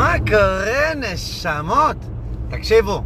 [0.00, 1.96] מה קורה, נשמות?
[2.50, 3.02] תקשיבו,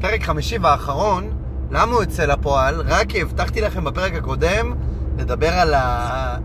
[0.00, 1.30] פרק חמישי והאחרון,
[1.70, 2.80] למה הוא יוצא לפועל?
[2.80, 4.74] רק כי הבטחתי לכם בפרק הקודם
[5.18, 6.36] לדבר על, ה...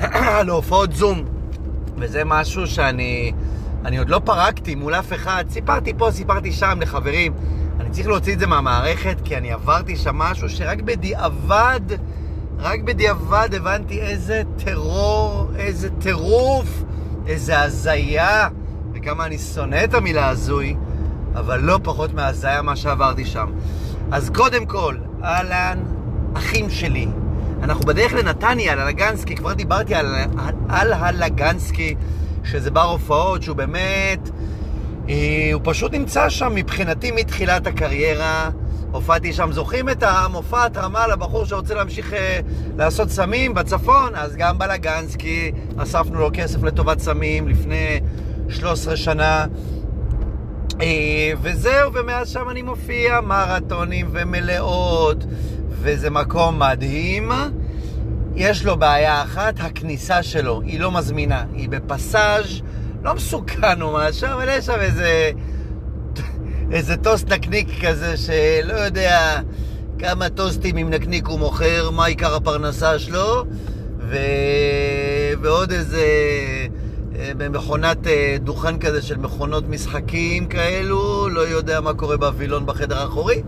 [0.38, 1.24] על הופעות זום.
[1.98, 3.32] וזה משהו שאני
[3.84, 5.44] אני עוד לא פרקתי מול אף אחד.
[5.50, 7.32] סיפרתי פה, סיפרתי שם לחברים.
[7.80, 11.80] אני צריך להוציא את זה מהמערכת, כי אני עברתי שם משהו שרק בדיעבד,
[12.58, 16.82] רק בדיעבד הבנתי איזה טרור, איזה טירוף,
[17.26, 18.48] איזה הזיה,
[19.06, 20.76] וכמה אני שונא את המילה הזוי,
[21.34, 23.50] אבל לא פחות מהזיה מה שעברתי שם.
[24.12, 25.78] אז קודם כל, אהלן,
[26.34, 27.06] אחים שלי.
[27.62, 30.14] אנחנו בדרך לנתניה, על הלגנסקי, כבר דיברתי על,
[30.68, 31.94] על הלגנסקי,
[32.44, 34.30] שזה בר הופעות, שהוא באמת...
[35.08, 38.50] אה, הוא פשוט נמצא שם מבחינתי מתחילת הקריירה.
[38.90, 42.40] הופעתי שם, זוכרים את המופע הרמה לבחור שרוצה להמשיך אה,
[42.76, 44.14] לעשות סמים בצפון?
[44.14, 48.00] אז גם בלגנסקי אספנו לו כסף לטובת סמים לפני
[48.48, 49.46] 13 שנה.
[50.80, 55.24] אה, וזהו, ומאז שם אני מופיע מרתונים ומלאות,
[55.68, 57.30] וזה מקום מדהים.
[58.36, 62.60] יש לו בעיה אחת, הכניסה שלו, היא לא מזמינה, היא בפסאז'
[63.02, 65.30] לא מסוכן או משהו, אבל יש שם איזה,
[66.72, 69.40] איזה טוסט נקניק כזה שלא יודע
[69.98, 73.44] כמה טוסטים עם נקניק הוא מוכר, מה עיקר הפרנסה שלו,
[74.00, 74.16] ו...
[75.42, 76.06] ועוד איזה
[77.36, 83.42] במכונת אה, דוכן כזה של מכונות משחקים כאלו, לא יודע מה קורה בווילון בחדר האחורי.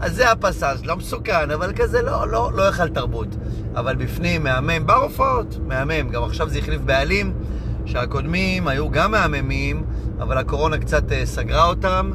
[0.00, 3.28] אז זה הפסאז', לא מסוכן, אבל כזה לא, לא, לא יכל תרבות.
[3.74, 6.08] אבל בפנים מהמם, בר הופעות, מהמם.
[6.10, 7.32] גם עכשיו זה החליף בעלים,
[7.86, 9.82] שהקודמים היו גם מהממים,
[10.20, 12.10] אבל הקורונה קצת אה, סגרה אותם,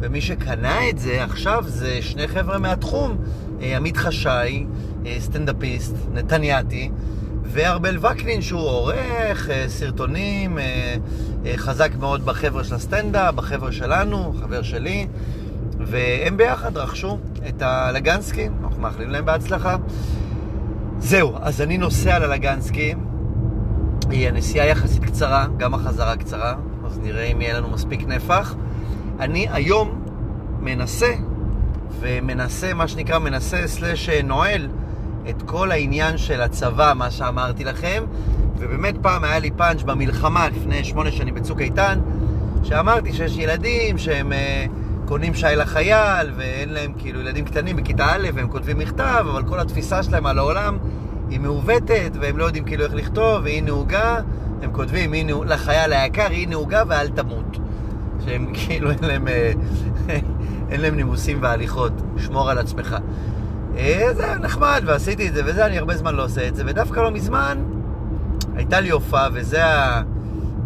[0.00, 3.16] ומי שקנה את זה עכשיו זה שני חבר'ה מהתחום,
[3.62, 4.66] אה, עמית חשאי,
[5.06, 6.90] אה, סטנדאפיסט, נתניאתי,
[7.52, 10.58] וארבל וקנין שהוא עורך סרטונים,
[11.56, 15.06] חזק מאוד בחבר'ה של הסטנדאפ, בחבר'ה שלנו, חבר שלי.
[15.78, 19.76] והם ביחד רכשו את הלגנסקי, אנחנו מאחלים להם בהצלחה.
[20.98, 22.94] זהו, אז אני נוסע ללגנסקי,
[24.10, 26.54] היא הנסיעה יחסית קצרה, גם החזרה קצרה,
[26.86, 28.54] אז נראה אם יהיה לנו מספיק נפח.
[29.20, 30.04] אני היום
[30.60, 31.14] מנסה,
[32.00, 34.68] ומנסה, מה שנקרא, מנסה סלש נועל
[35.28, 38.04] את כל העניין של הצבא, מה שאמרתי לכם,
[38.58, 41.98] ובאמת פעם היה לי פאנץ' במלחמה לפני שמונה שנים בצוק איתן,
[42.62, 44.32] שאמרתי שיש ילדים שהם...
[44.32, 44.70] Uh,
[45.12, 49.60] קונים שי לחייל, ואין להם כאילו ילדים קטנים בכיתה א', והם כותבים מכתב, אבל כל
[49.60, 50.78] התפיסה שלהם על העולם
[51.30, 54.20] היא מעוותת, והם לא יודעים כאילו איך לכתוב, והיא נהוגה,
[54.62, 57.58] הם כותבים הנה, לחייל היקר, היא נהוגה ואל תמות.
[58.24, 59.52] שהם כאילו אין להם, אה,
[60.70, 62.96] אין להם נימוסים והליכות, שמור על עצמך.
[63.76, 66.62] אה, זה היה נחמד, ועשיתי את זה, וזה, אני הרבה זמן לא עושה את זה,
[66.66, 67.58] ודווקא לא מזמן
[68.56, 69.62] הייתה לי הופעה, וזה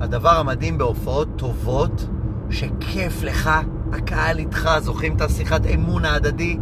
[0.00, 2.06] הדבר המדהים בהופעות טובות,
[2.50, 3.50] שכיף לך
[3.92, 6.58] הקהל איתך, זוכרים את השיחת אמון ההדדי?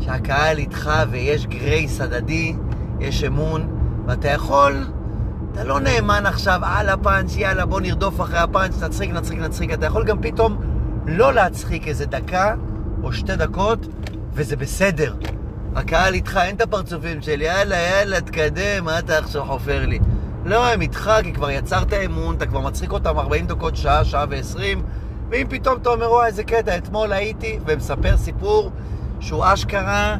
[0.00, 2.54] שהקהל איתך ויש גרייס הדדי,
[3.00, 3.68] יש אמון,
[4.06, 4.86] ואתה יכול,
[5.52, 9.86] אתה לא נאמן עכשיו על הפאנץ', יאללה בוא נרדוף אחרי הפאנץ', נצחיק, נצחיק, נצחיק, אתה
[9.86, 10.56] יכול גם פתאום
[11.06, 12.54] לא להצחיק איזה דקה
[13.02, 13.86] או שתי דקות,
[14.32, 15.14] וזה בסדר.
[15.76, 19.98] הקהל איתך, אין את הפרצופים של יאללה, יאללה, תקדם, מה אתה עכשיו חופר לי?
[20.44, 24.24] לא, הם איתך, כי כבר יצרת אמון, אתה כבר מצחיק אותם 40 דקות, שעה, שעה
[24.30, 24.82] ועשרים,
[25.30, 28.70] ואם פתאום אתה אומר, וואי, איזה קטע, אתמול הייתי, ומספר סיפור
[29.20, 30.16] שהוא אשכרה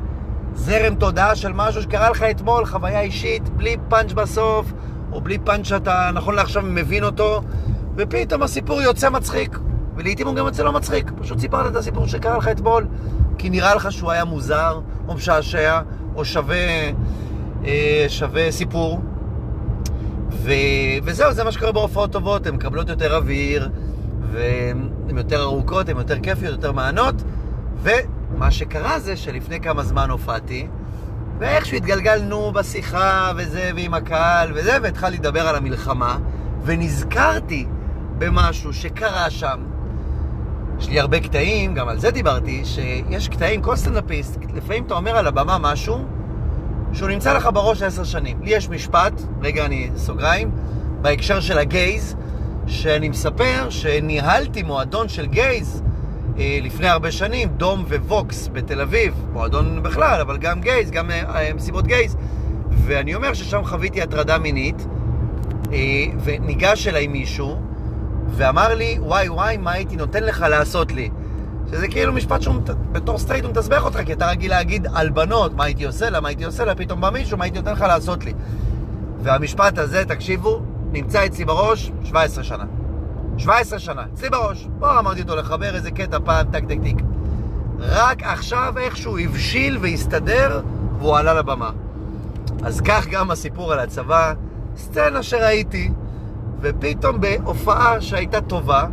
[0.55, 4.73] זרם תודעה של משהו שקרה לך אתמול, חוויה אישית, בלי פאנץ' בסוף,
[5.13, 7.43] או בלי פאנץ' שאתה נכון לעכשיו מבין אותו,
[7.97, 9.59] ופתאום הסיפור יוצא מצחיק.
[10.01, 12.87] ולעיתים הוא גם יוצא לא מצחיק, פשוט סיפרת את הסיפור שקרה לך אתמול,
[13.39, 15.81] כי נראה לך שהוא היה מוזר, או משעשע,
[16.15, 16.91] או שווה,
[17.65, 19.01] אה, שווה סיפור.
[20.31, 20.53] ו...
[21.05, 23.69] וזהו, זה מה שקורה בהופעות טובות, הן מקבלות יותר אוויר,
[24.33, 27.15] והן יותר ארוכות, הן יותר כיפיות, יותר מענות.
[27.83, 30.67] ומה שקרה זה שלפני כמה זמן הופעתי,
[31.39, 36.19] ואיכשהו התגלגלנו בשיחה וזה, ועם הקהל וזה, והתחלתי לדבר על המלחמה,
[36.65, 37.67] ונזכרתי
[38.19, 39.70] במשהו שקרה שם.
[40.81, 45.17] יש לי הרבה קטעים, גם על זה דיברתי, שיש קטעים, כל סטנדאפיסט, לפעמים אתה אומר
[45.17, 45.99] על הבמה משהו
[46.93, 48.43] שהוא נמצא לך בראש עשר שנים.
[48.43, 50.51] לי יש משפט, רגע אני סוגריים,
[51.03, 52.17] בהקשר של הגייז,
[52.67, 55.83] שאני מספר שניהלתי מועדון של גייז
[56.39, 61.55] אה, לפני הרבה שנים, דום וווקס בתל אביב, מועדון בכלל, אבל גם גייז, גם אה,
[61.55, 62.17] מסיבות גייז,
[62.71, 64.87] ואני אומר ששם חוויתי הטרדה מינית,
[65.73, 67.70] אה, וניגש אליי מישהו,
[68.33, 71.11] ואמר לי, וואי וואי, מה הייתי נותן לך לעשות לי?
[71.71, 72.55] שזה כאילו משפט שהוא
[72.93, 76.21] בתור סטרייט הוא מתסבך אותך, כי אתה רגיל להגיד על בנות, מה הייתי עושה לה,
[76.21, 78.35] מה הייתי עושה לה, פתאום בא מישהו, מה הייתי נותן לך לעשות לי.
[79.23, 80.63] והמשפט הזה, תקשיבו,
[80.93, 82.65] נמצא אצלי בראש 17 שנה.
[83.39, 84.69] 17 שנה, אצלי בראש.
[84.79, 86.97] בוא, אמרתי אותו לחבר איזה קטע פעם, טק טק טיק.
[87.79, 90.61] רק עכשיו איכשהו הבשיל והסתדר,
[90.99, 91.71] והוא עלה לבמה.
[92.63, 94.33] אז כך גם הסיפור על הצבא,
[94.77, 95.91] סצנה שראיתי,
[96.61, 98.85] ופתאום בהופעה שהייתה טובה,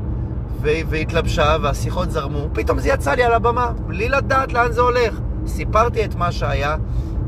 [0.61, 5.19] והתלבשה והשיחות זרמו, פתאום זה יצא לי על הבמה, בלי לדעת לאן זה הולך.
[5.47, 6.75] סיפרתי את מה שהיה,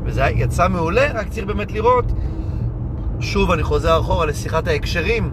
[0.04, 2.04] וזה יצא מעולה, רק צריך באמת לראות.
[3.20, 5.30] שוב, אני חוזר אחורה לשיחת ההקשרים.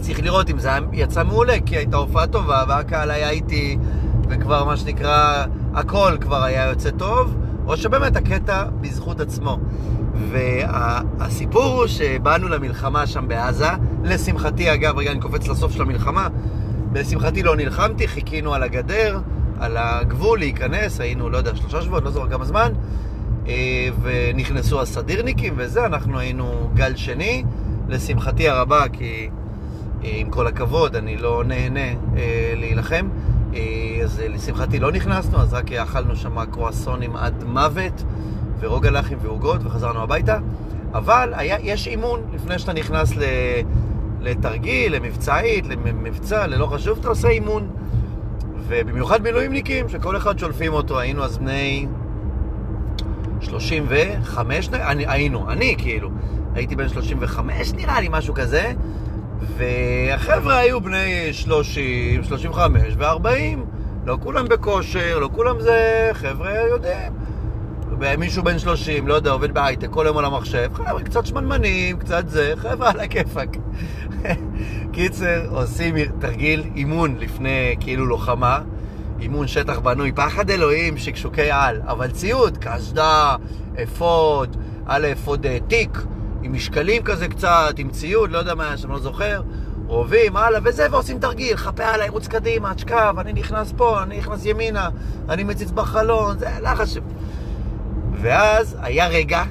[0.00, 3.78] צריך לראות אם זה יצא מעולה, כי הייתה הופעה טובה, והקהל היה איתי,
[4.28, 5.44] וכבר מה שנקרא,
[5.74, 9.58] הכל כבר היה יוצא טוב, או שבאמת הקטע בזכות עצמו.
[10.30, 13.68] והסיפור הוא שבאנו למלחמה שם בעזה,
[14.04, 16.28] לשמחתי, אגב, רגע, אני קופץ לסוף של המלחמה,
[16.94, 19.20] לשמחתי לא נלחמתי, חיכינו על הגדר,
[19.60, 22.72] על הגבול להיכנס, היינו, לא יודע, שלושה שבועות, לא זוכר כמה זמן,
[23.48, 27.44] אה, ונכנסו הסדירניקים וזה, אנחנו היינו גל שני,
[27.88, 29.28] לשמחתי הרבה, כי
[30.04, 31.80] אה, עם כל הכבוד, אני לא נהנה
[32.16, 33.08] אה, להילחם,
[34.04, 38.02] אז לשמחתי לא נכנסנו, אז רק אכלנו שם קרואסונים עד מוות,
[38.60, 40.38] ורוגלחים ועוגות, וחזרנו הביתה.
[40.92, 43.22] אבל היה, יש אימון לפני שאתה נכנס ל...
[44.20, 47.68] לתרגיל, למבצעית, למבצע, ללא חשוב, אתה עושה אימון.
[48.68, 51.86] ובמיוחד מילואימניקים, שכל אחד שולפים אותו, היינו אז בני
[53.40, 56.10] 35, אני, היינו, אני כאילו,
[56.54, 58.72] הייתי בן 35 נראה לי, משהו כזה,
[59.56, 63.58] והחבר'ה היו בני 30, 35 ו-40,
[64.04, 67.12] לא כולם בכושר, לא כולם זה, חבר'ה יודעים.
[68.18, 72.28] מישהו בן 30, לא יודע, עובד בהייטק, כל היום על המחשב, חבר'ה, קצת שמנמנים, קצת
[72.28, 73.56] זה, חבר'ה, על הכיפאק.
[74.92, 78.60] קיצר, עושים תרגיל אימון לפני כאילו לוחמה,
[79.20, 83.36] אימון שטח בנוי, פחד אלוהים, שקשוקי על, אבל ציוד, קסדה,
[83.82, 84.56] אפוד,
[84.86, 85.98] על אפוד אה, תיק,
[86.42, 89.42] עם משקלים כזה קצת, עם ציוד, לא יודע מה שם, לא זוכר,
[89.86, 94.44] רובים, הלאה וזה, ועושים תרגיל, חפה עליי, רוץ קדימה, תשכב, אני נכנס פה, אני נכנס
[94.44, 94.88] ימינה,
[95.28, 96.98] אני מציץ בחלון, זה לחץ ש...
[98.20, 99.42] ואז היה רגע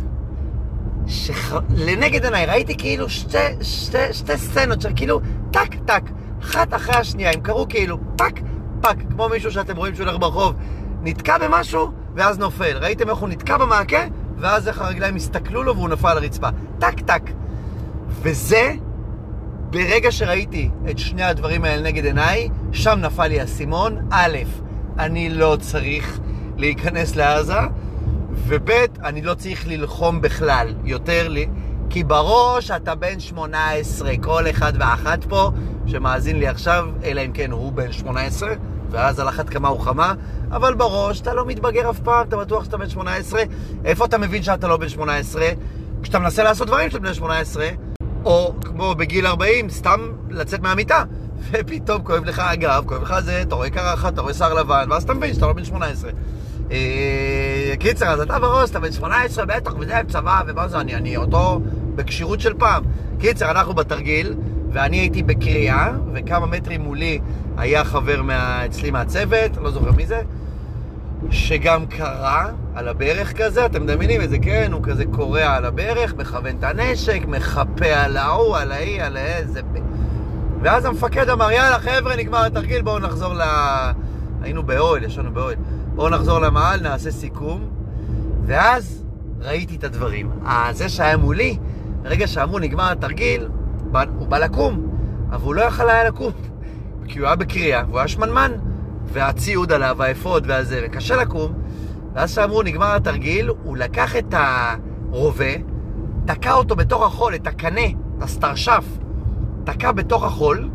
[1.08, 5.22] שלנגד עיניי ראיתי כאילו שתי, שתי, שתי סצנות של כאילו
[5.52, 6.04] טק טק,
[6.42, 8.40] אחת אחרי השנייה, הם קרו כאילו פק
[8.82, 10.56] פק, כמו מישהו שאתם רואים שהולך ברחוב,
[11.02, 12.78] נתקע במשהו ואז נופל.
[12.78, 14.06] ראיתם איך הוא נתקע במעקה
[14.38, 16.48] ואז איך הרגליים הסתכלו לו והוא נפל על הרצפה.
[16.80, 17.22] טק טק.
[18.10, 18.74] וזה,
[19.70, 24.08] ברגע שראיתי את שני הדברים האלה נגד עיניי, שם נפל לי האסימון.
[24.12, 24.38] א',
[25.00, 26.20] אני לא צריך
[26.58, 27.60] להיכנס לעזה.
[28.38, 28.70] וב',
[29.04, 31.48] אני לא צריך ללחום בכלל, יותר לי,
[31.90, 35.52] כי בראש אתה בן 18, כל אחד ואחת פה
[35.86, 38.50] שמאזין לי עכשיו, אלא אם כן הוא בן 18,
[38.92, 40.14] ואז על אחת כמה וכמה,
[40.52, 43.42] אבל בראש אתה לא מתבגר אף פעם, אתה בטוח שאתה בן 18.
[43.86, 45.48] איפה אתה מבין שאתה לא בן 18?
[46.02, 47.68] כשאתה מנסה לעשות דברים שאתה בן 18,
[48.26, 51.04] או כמו בגיל 40, סתם לצאת מהמיטה.
[51.52, 55.04] ופתאום כואב לך הגב, כואב לך זה, אתה רואה קרחת, אתה רואה שיער לבן, ואז
[55.04, 56.12] אתה מבין שאתה לא בן 18.
[56.72, 61.18] אה, קיצר, אז אתה בראש, אתה בן 18, בטח, וזה צבא, ומה זה, אני, אני
[61.18, 61.62] אותו
[61.96, 62.84] בכשירות של פעם.
[63.20, 64.34] קיצר, אנחנו בתרגיל,
[64.72, 67.20] ואני הייתי בקריאה, וכמה מטרים מולי
[67.58, 70.22] היה חבר מה, אצלי מהצוות, לא זוכר מי זה,
[71.30, 74.70] שגם קרא על הברך כזה, אתם מדמיינים את זה, כן?
[74.74, 79.62] הוא כזה קורע על הברך, מכוון את הנשק, מחפה על ההוא, על ההיא, על איזה...
[80.62, 83.42] ואז המפקד אמר, יאללה, חבר'ה, נגמר התרגיל, בואו נחזור ל...
[84.42, 85.56] היינו באוהל, ישנו באוהל.
[85.98, 87.70] בואו נחזור למעל, נעשה סיכום.
[88.46, 89.04] ואז
[89.40, 90.32] ראיתי את הדברים.
[90.72, 91.58] זה שהיה מולי,
[92.02, 93.48] ברגע שאמרו נגמר התרגיל,
[94.20, 94.88] הוא בא לקום,
[95.30, 96.32] אבל הוא לא יכל היה לקום.
[97.08, 98.52] כי הוא היה בקריאה, והוא היה שמנמן,
[99.06, 101.54] והציוד עליו, האפוד והזה, וקשה לקום.
[102.14, 105.52] ואז שאמרו נגמר התרגיל, הוא לקח את הרובה,
[106.26, 107.88] תקע אותו בתוך החול, את הקנה,
[108.18, 108.86] את הסטרשף,
[109.64, 110.70] תקע בתוך החול,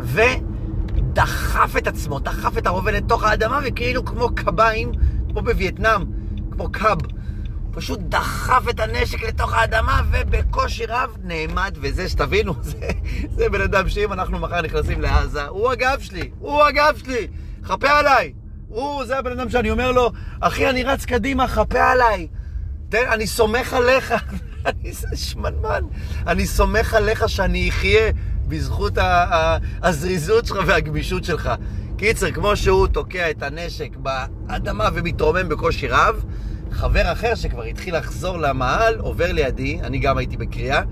[0.00, 0.20] ו...
[1.28, 4.92] דחף את עצמו, דחף את הרובה לתוך האדמה, וכאילו כמו קביים,
[5.28, 6.04] כמו בווייטנאם,
[6.50, 6.98] כמו קאב.
[7.70, 12.88] פשוט דחף את הנשק לתוך האדמה, ובקושי רב נעמד, וזה, שתבינו, זה,
[13.36, 17.26] זה בן אדם שאם אנחנו מחר נכנסים לעזה, הוא הגב שלי, הוא הגב שלי,
[17.64, 18.32] חפה עליי.
[18.68, 22.28] הוא, זה הבן אדם שאני אומר לו, אחי, אני רץ קדימה, חפה עליי.
[22.88, 24.14] תן, אני סומך עליך.
[24.66, 25.82] אני שמנמן.
[26.26, 28.12] אני סומך עליך שאני אחיה
[28.48, 28.98] בזכות
[29.82, 31.50] הזריזות שלך והגמישות שלך.
[31.96, 36.24] קיצר, כמו שהוא תוקע את הנשק באדמה ומתרומם בקושי רב,
[36.70, 40.82] חבר אחר שכבר התחיל לחזור למעל, עובר לידי, אני גם הייתי בקריאה,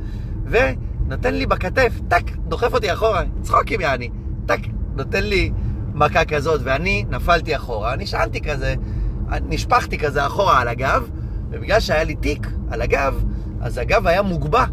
[0.47, 4.11] ונותן לי בכתף, טק, דוחף אותי אחורה, צחוקים יעני,
[4.47, 4.61] טק,
[4.95, 5.53] נותן לי
[5.95, 8.75] מכה כזאת, ואני נפלתי אחורה, נשענתי כזה,
[9.49, 11.09] נשפכתי כזה אחורה על הגב,
[11.51, 13.25] ובגלל שהיה לי תיק על הגב,
[13.61, 14.65] אז הגב היה מוגבה.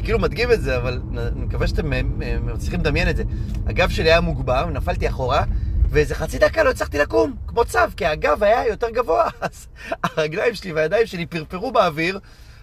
[0.00, 3.22] אני כאילו מדגים את זה, אבל אני מקווה שאתם אה, אה, מצליחים לדמיין את זה.
[3.66, 5.44] הגב שלי היה מוגבר, נפלתי אחורה,
[5.90, 9.66] ואיזה חצי דקה לא הצלחתי לקום, כמו צו, כי הגב היה יותר גבוה, אז
[10.02, 12.18] הרגליים שלי והידיים שלי פרפרו באוויר,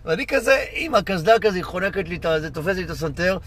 [0.06, 3.38] ואני כזה, עם הקסדה כזה, חונקת לי את זה, תופסת לי את הסנטר,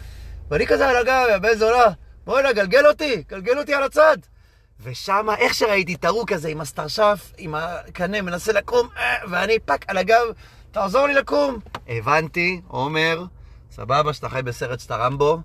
[0.51, 1.85] ואני כזה על הגב, יא בן זונה,
[2.25, 4.17] בוא'נה, גלגל אותי, גלגל אותי על הצד.
[4.83, 9.99] ושם, איך שראיתי ההוא כזה עם הסטרשף, עם הקנה, מנסה לקום, אה, ואני fuck על
[9.99, 10.25] הגב,
[10.71, 11.59] תעזור לי לקום.
[11.89, 13.25] הבנתי, עומר,
[13.71, 15.41] סבבה שאתה חי בסרט שאתה רמבו,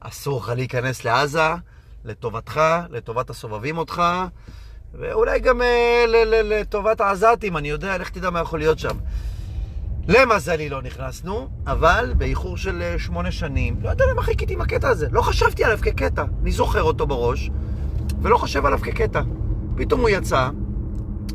[0.00, 1.54] אסור לך להיכנס לעזה,
[2.04, 2.60] לטובתך,
[2.90, 4.02] לטובת הסובבים אותך,
[4.94, 6.04] ואולי גם אה,
[6.44, 8.96] לטובת העזתים, אני יודע, לך תדע מה יכול להיות שם.
[10.08, 14.88] למזלי לא נכנסנו, אבל באיחור של אה, שמונה שנים, לא יודע למה חיכיתי עם הקטע
[14.88, 15.08] הזה.
[15.10, 16.24] לא חשבתי עליו כקטע.
[16.42, 17.50] אני זוכר אותו בראש,
[18.22, 19.22] ולא חושב עליו כקטע.
[19.76, 20.48] פתאום הוא יצא,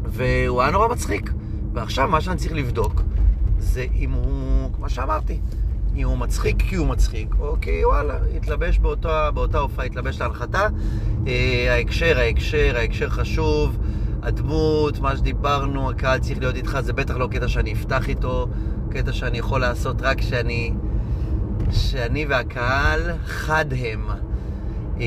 [0.05, 1.31] והוא היה נורא מצחיק.
[1.73, 3.01] ועכשיו מה שאני צריך לבדוק,
[3.59, 5.39] זה אם הוא, כמו שאמרתי,
[5.97, 10.67] אם הוא מצחיק כי הוא מצחיק, או כי וואלה, התלבש באותה, באותה הופעה, התלבש להנחתה.
[11.27, 13.77] אה, ההקשר, ההקשר, ההקשר חשוב.
[14.23, 18.47] הדמות, מה שדיברנו, הקהל צריך להיות איתך, זה בטח לא קטע שאני אפתח איתו,
[18.89, 20.73] קטע שאני יכול לעשות רק כשאני,
[21.71, 24.07] שאני והקהל חד הם.
[24.99, 25.05] אה,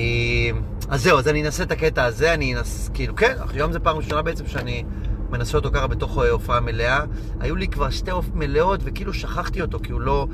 [0.89, 3.97] אז זהו, אז אני אנסה את הקטע הזה, אני אנסה, כאילו, כן, היום זה פעם
[3.97, 4.85] ראשונה בעצם שאני
[5.31, 7.05] מנסה אותו ככה בתוך אה, הופעה מלאה.
[7.41, 10.27] היו לי כבר שתי הופעות מלאות וכאילו שכחתי אותו, כי הוא לא,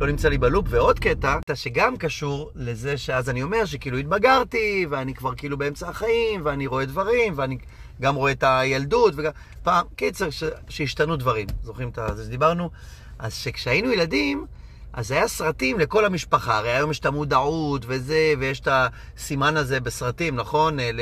[0.00, 0.66] לא נמצא לי בלופ.
[0.68, 6.40] ועוד קטע, שגם קשור לזה שאז אני אומר שכאילו התבגרתי, ואני כבר כאילו באמצע החיים,
[6.44, 7.58] ואני רואה דברים, ואני
[8.00, 9.30] גם רואה את הילדות, וגם...
[9.62, 10.44] פעם, קיצר, ש...
[10.68, 11.46] שהשתנו דברים.
[11.62, 12.70] זוכרים את זה שדיברנו?
[13.18, 14.46] אז שכשהיינו ילדים,
[14.92, 19.80] אז היה סרטים לכל המשפחה, הרי היום יש את המודעות וזה, ויש את הסימן הזה
[19.80, 20.80] בסרטים, נכון?
[20.80, 21.00] ל...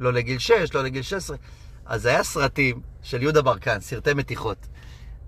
[0.00, 1.36] לא לגיל 6, לא לגיל 16.
[1.90, 4.66] אז היה סרטים של יהודה ברקן, סרטי מתיחות.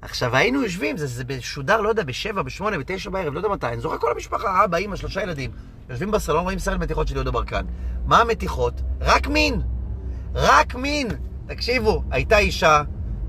[0.03, 3.67] עכשיו, היינו יושבים, זה, זה משודר, לא יודע, בשבע, בשמונה, בתשע בערב, לא יודע מתי,
[3.67, 5.51] אני זוכר כל המשפחה, אבא, אמא, שלושה ילדים,
[5.91, 7.65] יושבים בסלון, רואים סרט מתיחות של יהודה ברקן.
[8.07, 8.83] מה המתיחות?
[9.01, 9.61] רק מין.
[10.35, 11.09] רק מין.
[11.47, 12.83] תקשיבו, הייתה אישה,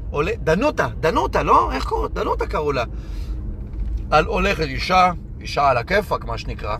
[0.09, 1.71] עולה, דנותה, דנותה, לא?
[1.71, 2.13] איך קוראים?
[2.13, 2.83] דנותה קראו לה.
[4.11, 5.11] על הולכת אישה,
[5.41, 6.77] אישה על הכיפאק, מה שנקרא,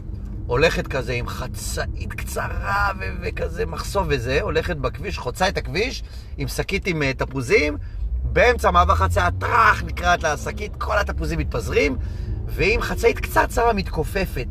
[0.48, 6.04] הולכת כזה עם חצאית קצרה ו- וכזה מחשוף וזה, הולכת בכביש, חוצה את הכביש
[6.38, 7.78] עם שקית עם uh, תפוזים,
[8.24, 11.98] באמצע מעבר חציה, טראח, נקראת לה השקית, כל התפוזים מתפזרים,
[12.46, 14.48] ועם חצאית קצת צרה מתכופפת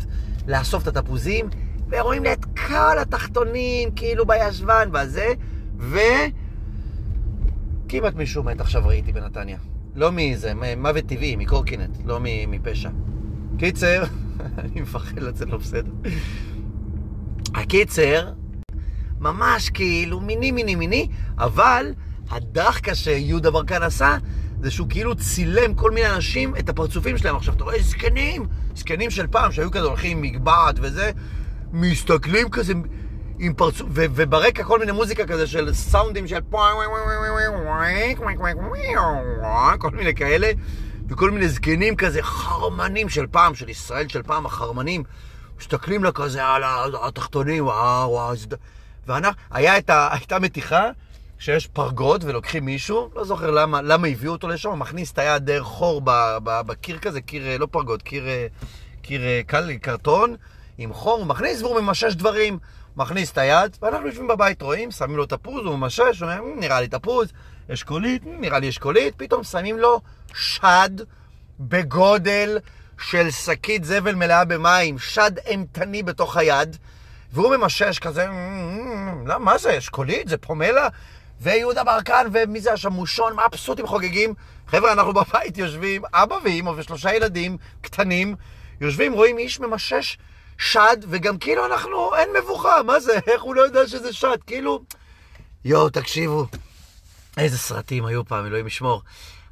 [0.46, 1.48] לאסוף את התפוזים,
[1.88, 5.32] ורואים לי את כל התחתונים, כאילו בישבן והזה,
[5.78, 5.98] ו...
[7.88, 9.58] כמעט מישהו מת עכשיו ראיתי בנתניה.
[9.94, 12.90] לא מזה, מוות טבעי, מקורקינט, לא מפשע.
[13.64, 14.04] קיצר,
[14.58, 15.90] אני מפחד לצאת לא בסדר.
[17.54, 18.32] הקיצר,
[19.20, 21.94] ממש כאילו מיני מיני מיני, אבל
[22.30, 24.16] הדחקה שיהודה ברקן עשה,
[24.60, 27.36] זה שהוא כאילו צילם כל מיני אנשים את הפרצופים שלהם.
[27.36, 31.10] עכשיו, אתה רואה זקנים, זקנים של פעם, שהיו כזה הולכים עם מגבעת וזה,
[31.72, 32.72] מסתכלים כזה
[33.38, 36.40] עם פרצוף, וברקע כל מיני מוזיקה כזה של סאונדים של
[39.78, 40.52] כל מיני כאלה,
[41.12, 45.04] וכל מיני זקנים כזה, חרמנים של פעם, של ישראל של פעם, החרמנים,
[45.58, 48.34] מסתכלים לה כזה על התחתונים, וואו, וואו,
[49.50, 50.90] הייתה מתיחה
[51.38, 55.62] שיש פרגוד ולוקחים מישהו, לא זוכר למה, למה הביאו אותו לשם, מכניס את היד דרך
[55.66, 56.02] חור
[56.44, 58.24] בקיר כזה, קיר, לא פרגוד, קיר,
[59.02, 60.36] קיר קל, קרטון,
[60.78, 62.58] עם חור, הוא מכניס והוא ממשש דברים.
[62.96, 66.88] מכניס את היד, ואנחנו יושבים בבית, רואים, שמים לו תפוז, הוא ממשש, אומר, נראה לי
[66.88, 67.32] תפוז,
[67.72, 70.00] אשכולית, נראה לי אשכולית, פתאום שמים לו
[70.34, 70.90] שד
[71.60, 72.58] בגודל
[73.00, 76.76] של שקית זבל מלאה במים, שד אימתני בתוך היד,
[77.32, 78.26] והוא ממשש כזה,
[79.26, 80.28] לא, מה זה, אשכולית?
[80.28, 80.88] זה פומלה?
[81.40, 84.34] ויהודה ברקן, ומי זה השמושון, מה הפסוטים חוגגים?
[84.66, 88.36] חבר'ה, אנחנו בבית יושבים, אבא ואימא ושלושה ילדים קטנים,
[88.80, 90.18] יושבים, רואים איש ממשש
[90.58, 94.38] שד, וגם כאילו אנחנו, אין מבוכה, מה זה, איך הוא לא יודע שזה שד?
[94.46, 94.82] כאילו,
[95.64, 96.46] יואו, תקשיבו,
[97.36, 99.02] איזה סרטים היו פעם, אלוהים ישמור.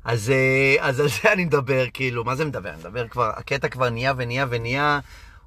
[0.05, 2.69] אז, אה, אז על זה אני מדבר, כאילו, מה זה מדבר?
[2.71, 5.01] אני מדבר כבר, הקטע כבר נהיה ונהיה ונהיה,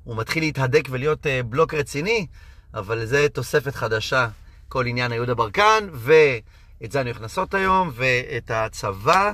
[0.04, 2.28] הוא מתחיל להתהדק ולהיות אה, בלוק רציני,
[2.74, 4.28] אבל זה תוספת חדשה,
[4.70, 9.32] כל עניין היהודה ברקן, ואת זה אני הולך לנסות היום, ואת הצבא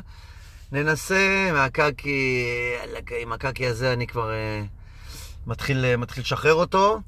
[0.72, 2.46] ננסה, מהקקי,
[3.22, 4.32] עם הקקי הזה אני כבר...
[4.32, 4.62] אה,
[5.48, 7.00] מתחיל, מתחיל לשחרר אותו.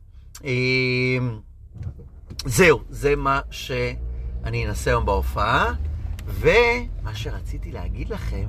[2.46, 3.42] זהו, זה מה
[4.44, 5.74] שאני אנסה היום בהופעה.
[6.26, 8.46] ומה שרציתי להגיד לכם...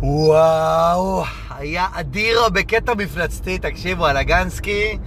[0.00, 4.98] וואו, היה אדיר בקטע מפלצתי, תקשיבו, על הגנסקי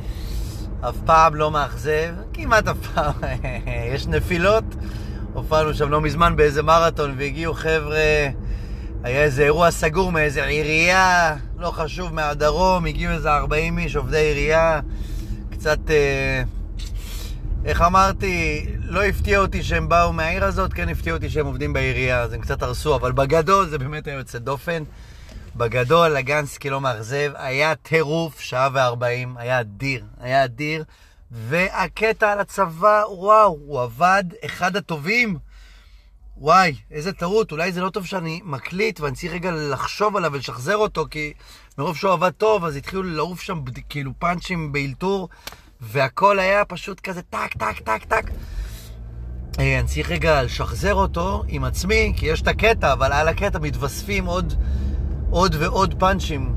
[0.89, 3.13] אף פעם לא מאכזב, כמעט אף פעם,
[3.93, 4.63] יש נפילות,
[5.33, 8.27] הופענו שם לא מזמן באיזה מרתון, והגיעו חבר'ה,
[9.03, 14.79] היה איזה אירוע סגור מאיזה עירייה, לא חשוב, מהדרום, הגיעו איזה 40 איש, עובדי עירייה,
[15.51, 16.43] קצת, אה,
[17.65, 22.21] איך אמרתי, לא הפתיע אותי שהם באו מהעיר הזאת, כן הפתיע אותי שהם עובדים בעירייה,
[22.21, 24.83] אז הם קצת הרסו, אבל בגדול זה באמת היה יוצא דופן.
[25.55, 30.83] בגדול, לגנסקי לא מאכזב, היה טירוף, שעה וארבעים, היה אדיר, היה אדיר.
[31.31, 35.37] והקטע על הצבא, וואו, הוא עבד אחד הטובים.
[36.41, 40.77] וואי, איזה טעות, אולי זה לא טוב שאני מקליט ואני צריך רגע לחשוב עליו ולשחזר
[40.77, 41.33] אותו, כי
[41.77, 45.29] מרוב שהוא עבד טוב, אז התחילו לעוף שם כאילו פאנצ'ים באלתור,
[45.81, 48.31] והכל היה פשוט כזה טק, טק, טק, טק.
[49.60, 53.60] אה, אני צריך רגע לשחזר אותו עם עצמי, כי יש את הקטע, אבל על הקטע
[53.60, 54.53] מתווספים עוד,
[55.29, 56.55] עוד ועוד פאנצ'ים.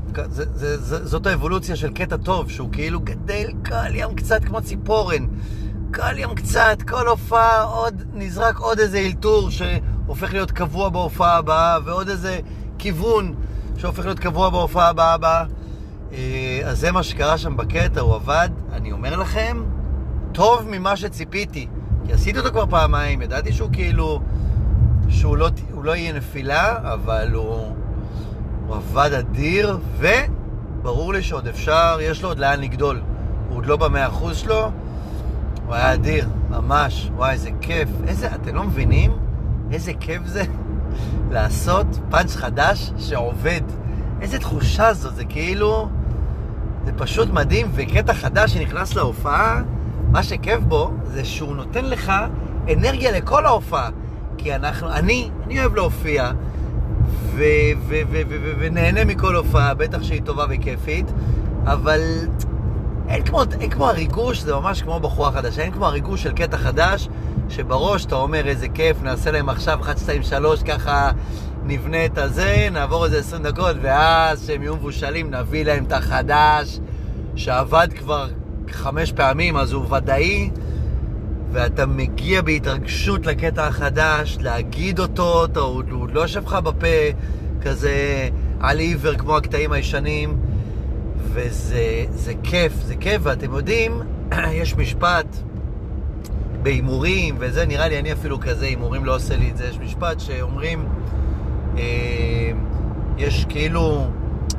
[1.03, 5.27] זאת האבולוציה של קטע טוב, שהוא כאילו גדל קל ים קצת כמו ציפורן.
[5.95, 11.77] קל ים קצת, כל הופעה עוד, נזרק עוד איזה אלתור שהופך להיות קבוע בהופעה הבאה,
[11.85, 12.39] ועוד איזה
[12.77, 13.35] כיוון
[13.77, 15.45] שהופך להיות קבוע בהופעה הבאה הבאה.
[16.13, 19.63] אה, אז זה מה שקרה שם בקטע, הוא עבד, אני אומר לכם,
[20.31, 21.67] טוב ממה שציפיתי.
[22.05, 24.21] כי עשיתי אותו כבר פעמיים, ידעתי שהוא כאילו,
[25.09, 25.49] שהוא לא,
[25.83, 27.75] לא יהיה נפילה, אבל הוא,
[28.67, 33.01] הוא עבד אדיר, וברור לי שעוד אפשר, יש לו עוד לאן לגדול.
[33.49, 34.71] הוא עוד לא במאה אחוז שלו,
[35.65, 37.09] הוא היה אדיר, ממש.
[37.15, 37.89] וואי, איזה כיף.
[38.07, 39.11] איזה, אתם לא מבינים
[39.71, 40.43] איזה כיף זה
[41.31, 43.61] לעשות פאנץ' חדש שעובד.
[44.21, 45.89] איזה תחושה זו, זה כאילו...
[46.85, 49.61] זה פשוט מדהים, וקטע חדש שנכנס להופעה,
[50.11, 52.13] מה שכיף בו, זה שהוא נותן לך
[52.73, 53.89] אנרגיה לכל ההופעה.
[54.37, 56.31] כי אנחנו, אני, אני אוהב להופיע,
[57.35, 57.43] ו-
[57.87, 61.11] ו- ו- ונהנה מכל הופעה, בטח שהיא טובה וכיפית,
[61.65, 61.99] אבל
[63.09, 66.57] אין כמו, אין כמו הריגוש, זה ממש כמו בחורה חדשה, אין כמו הריגוש של קטע
[66.57, 67.09] חדש,
[67.49, 71.11] שבראש אתה אומר איזה כיף, נעשה להם עכשיו 1, 2, 3, ככה
[71.65, 76.79] נבנה את הזה, נעבור איזה 20 דקות, ואז שהם יהיו מבושלים, נביא להם את החדש,
[77.35, 78.27] שעבד כבר
[78.71, 80.49] חמש פעמים, אז הוא ודאי,
[81.51, 86.87] ואתה מגיע בהתרגשות לקטע החדש, להגיד אותו, אתה, הוא, הוא לא יושב לך בפה
[87.61, 90.37] כזה על עיוור כמו הקטעים הישנים.
[91.35, 94.01] וזה כיף, זה כיף, ואתם יודעים,
[94.61, 95.25] יש משפט
[96.63, 100.19] בהימורים, וזה נראה לי, אני אפילו כזה, הימורים לא עושה לי את זה, יש משפט
[100.19, 100.85] שאומרים,
[101.77, 102.51] אה,
[103.17, 104.07] יש כאילו,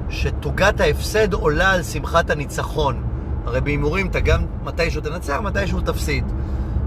[0.08, 3.02] שתוגת ההפסד עולה על שמחת הניצחון.
[3.44, 6.24] הרי בהימורים אתה גם מתישהו תנצח, מתישהו תפסיד.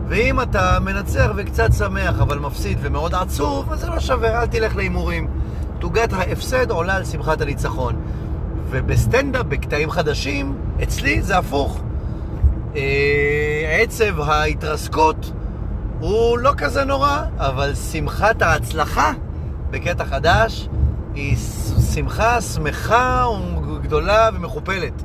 [0.08, 4.76] ואם אתה מנצח וקצת שמח, אבל מפסיד ומאוד עצוב, אז זה לא שווה, אל תלך
[4.76, 5.28] להימורים.
[5.80, 7.96] תוגת ההפסד עולה על שמחת הניצחון.
[8.70, 11.82] ובסטנדאפ, בקטעים חדשים, אצלי זה הפוך.
[12.76, 15.32] אה, עצב ההתרסקות
[16.00, 19.12] הוא לא כזה נורא, אבל שמחת ההצלחה
[19.70, 20.68] בקטע חדש
[21.16, 21.38] היא
[21.94, 23.26] שמחה שמחה
[23.76, 25.04] וגדולה ומכופלת.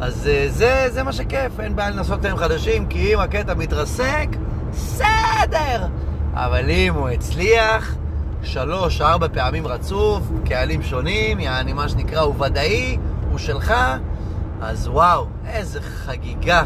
[0.00, 4.28] אז אה, זה, זה מה שכיף, אין בעיה לנסות קטעים חדשים, כי אם הקטע מתרסק,
[4.70, 5.86] בסדר.
[6.34, 7.96] אבל אם הוא הצליח,
[8.42, 12.98] שלוש, ארבע פעמים רצוף, קהלים שונים, יעני מה שנקרא, הוא ודאי,
[13.30, 13.74] הוא שלך,
[14.60, 16.62] אז וואו, איזה חגיגה.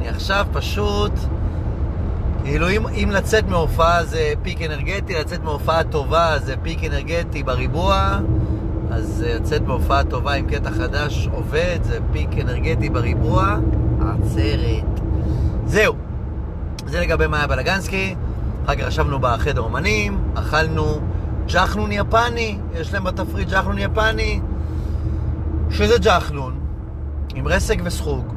[0.00, 1.12] אני עכשיו פשוט,
[2.44, 8.18] כאילו אם, אם לצאת מהופעה זה פיק אנרגטי, לצאת מהופעה טובה זה פיק אנרגטי בריבוע,
[8.90, 13.56] אז לצאת מהופעה טובה עם קטע חדש עובד, זה פיק אנרגטי בריבוע,
[14.00, 15.00] עצרת.
[15.66, 15.94] זהו,
[16.86, 18.14] זה לגבי מאיה בלגנסקי.
[18.64, 21.00] אחר כך ישבנו בחדר אומנים, אכלנו
[21.46, 24.40] ג'חנון יפני, יש להם בתפריט ג'חנון יפני,
[25.70, 26.60] שזה ג'חנון
[27.34, 28.32] עם רסק וסחוג,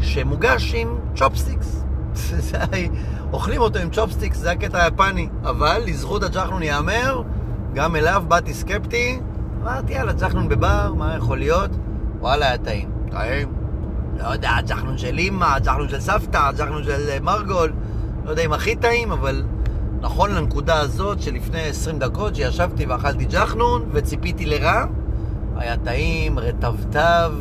[0.00, 1.84] שמוגש עם צ'ופסטיקס.
[3.32, 5.28] אוכלים אותו עם צ'ופסטיקס, זה הקטע היפני.
[5.42, 7.22] אבל לזכות הג'חנון ייאמר,
[7.74, 9.20] גם אליו באתי סקפטי,
[9.62, 11.70] אמרתי, יאללה, ג'חנון בבר, מה יכול להיות?
[12.20, 12.90] וואלה, היה טעים.
[13.10, 13.52] טעים.
[14.18, 17.72] לא יודע, ג'חנון של אימא, ג'חנון של סבתא, ג'חנון של מרגול.
[18.26, 19.42] לא יודע אם הכי טעים, אבל
[20.00, 24.84] נכון לנקודה הזאת שלפני 20 דקות שישבתי ואכלתי ג'חנון וציפיתי לרע,
[25.56, 27.32] היה טעים, רטבטב,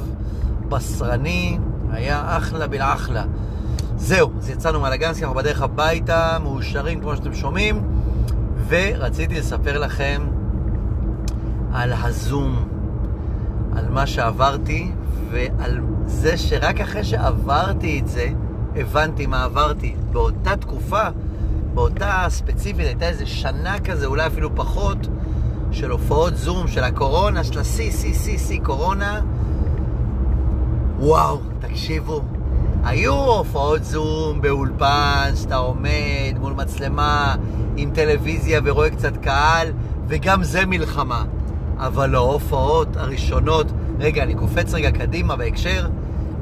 [0.70, 1.58] בשרני,
[1.92, 3.24] היה אחלה בן אחלה.
[3.98, 7.82] זהו, אז יצאנו מהלגנסקי, אנחנו בדרך הביתה, מאושרים כמו שאתם שומעים,
[8.68, 10.22] ורציתי לספר לכם
[11.74, 12.68] על הזום,
[13.76, 14.92] על מה שעברתי,
[15.32, 18.30] ועל זה שרק אחרי שעברתי את זה,
[18.76, 19.96] הבנתי מה עברתי.
[20.12, 21.04] באותה תקופה,
[21.74, 25.08] באותה ספציפית, הייתה איזה שנה כזה, אולי אפילו פחות,
[25.72, 29.22] של הופעות זום, של הקורונה, של השיא, שיא, שיא, שיא, קורונה.
[31.00, 32.22] וואו, תקשיבו,
[32.84, 37.36] היו הופעות זום באולפן, שאתה עומד מול מצלמה
[37.78, 39.68] עם טלוויזיה ורואה קצת קהל,
[40.08, 41.24] וגם זה מלחמה.
[41.78, 43.68] אבל ההופעות הראשונות,
[44.00, 45.88] רגע, אני קופץ רגע קדימה בהקשר,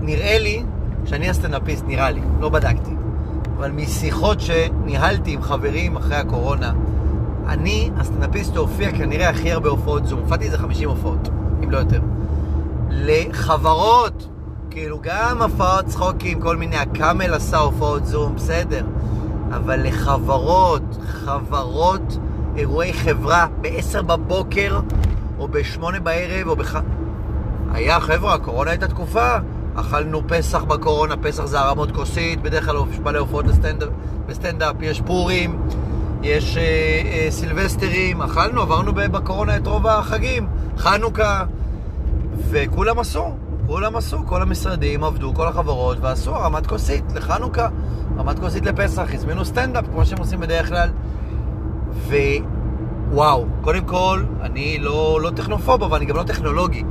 [0.02, 0.64] נראה לי
[1.06, 2.92] שאני הסטנדאפיסט, נראה לי, לא בדקתי.
[3.58, 6.74] אבל משיחות שניהלתי עם חברים אחרי הקורונה,
[7.48, 10.20] אני הסטנדאפיסט שהופיע כנראה הכי הרבה הופעות זום.
[10.20, 11.30] הופעתי איזה 50 הופעות,
[11.64, 12.02] אם לא יותר.
[12.90, 14.28] לחברות,
[14.70, 18.86] כאילו גם הופעות צחוקים, כל מיני, הקאמל עשה הופעות זום, בסדר.
[19.50, 22.18] אבל לחברות, חברות,
[22.56, 24.80] אירועי חברה, ב-10 בבוקר,
[25.40, 26.76] או ב-8 בערב, או בח...
[27.72, 29.38] היה, חבר'ה, הקורונה הייתה תקופה.
[29.76, 33.46] אכלנו פסח בקורונה, פסח זה הרמות כוסית, בדרך כלל יש מלא הופעות
[34.28, 35.62] בסטנדאפ, יש פורים,
[36.24, 41.44] יש אה, אה, סילבסטרים, אכלנו, עברנו בקורונה את רוב החגים, חנוכה,
[42.50, 43.36] וכולם עשו,
[43.68, 47.68] כולם עשו, כל המשרדים עבדו, כל החברות, ועשו הרמת כוסית לחנוכה,
[48.18, 50.90] הרמת כוסית לפסח, הזמינו סטנדאפ, כמו שהם עושים בדרך כלל,
[52.08, 56.84] ווואו, קודם כל, אני לא, לא טכנופוב, אבל אני גם לא טכנולוגי.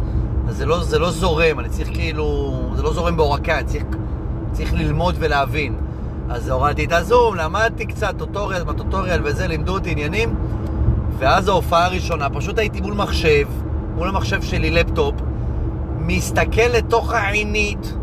[0.52, 3.84] זה לא, זה לא זורם, אני צריך כאילו, זה לא זורם בעורק, אני צריך,
[4.52, 5.74] צריך ללמוד ולהבין.
[6.28, 10.34] אז הורדתי את הזום, למדתי קצת, טוטוריאל, מה טוטוריאל וזה, לימדו אותי עניינים.
[11.18, 13.46] ואז ההופעה הראשונה, פשוט הייתי מול מחשב,
[13.94, 15.14] מול המחשב שלי, לפטופ,
[15.98, 17.94] מסתכל לתוך העינית,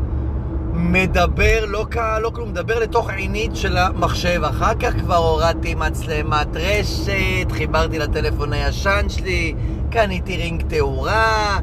[0.74, 4.42] מדבר, לא קהל, לא כלום, מדבר לתוך העינית של המחשב.
[4.44, 9.56] אחר כך כבר הורדתי מצלמת רשת, חיברתי לטלפון הישן שלי,
[9.90, 11.60] קניתי רינג תאורה,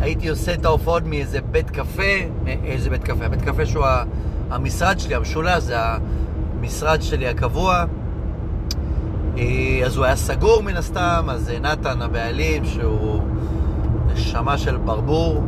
[0.00, 2.02] הייתי עושה את ההופעות מאיזה בית קפה,
[2.64, 3.24] איזה בית קפה?
[3.24, 3.84] הבית קפה שהוא
[4.50, 7.84] המשרד שלי, המשולש, זה המשרד שלי הקבוע.
[9.38, 13.22] אה, אז הוא היה סגור מן הסתם, אז נתן הבעלים, שהוא
[14.12, 15.42] נשמה של ברבור,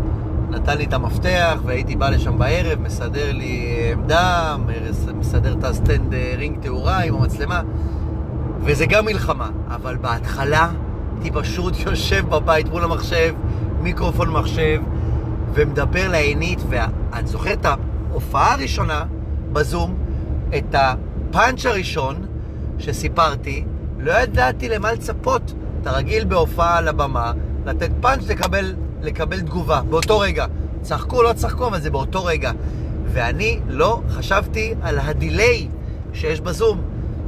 [0.51, 4.57] נתן לי את המפתח והייתי בא לשם בערב, מסדר לי עמדה,
[5.15, 7.63] מסדר את הסטנד אה, רינג תאורה עם המצלמה,
[8.61, 9.51] וזה גם מלחמה.
[9.69, 10.71] אבל בהתחלה
[11.15, 13.35] הייתי פשוט יושב בבית מול המחשב,
[13.81, 14.83] מיקרופון מחשב,
[15.55, 19.05] ומדבר לעינית, ואני זוכר את ההופעה הראשונה
[19.53, 19.95] בזום,
[20.59, 22.27] את הפאנץ' הראשון
[22.79, 23.65] שסיפרתי,
[23.99, 25.55] לא ידעתי למה לצפות.
[25.83, 27.33] אתה רגיל בהופעה על הבמה,
[27.67, 30.47] לתת פאנץ' לקבל, לקבל תגובה, באותו רגע.
[30.83, 32.53] צחקו, לא צחקו, אבל זה באותו רגע.
[33.13, 35.69] ואני לא חשבתי על הדיליי
[36.13, 36.81] שיש בזום.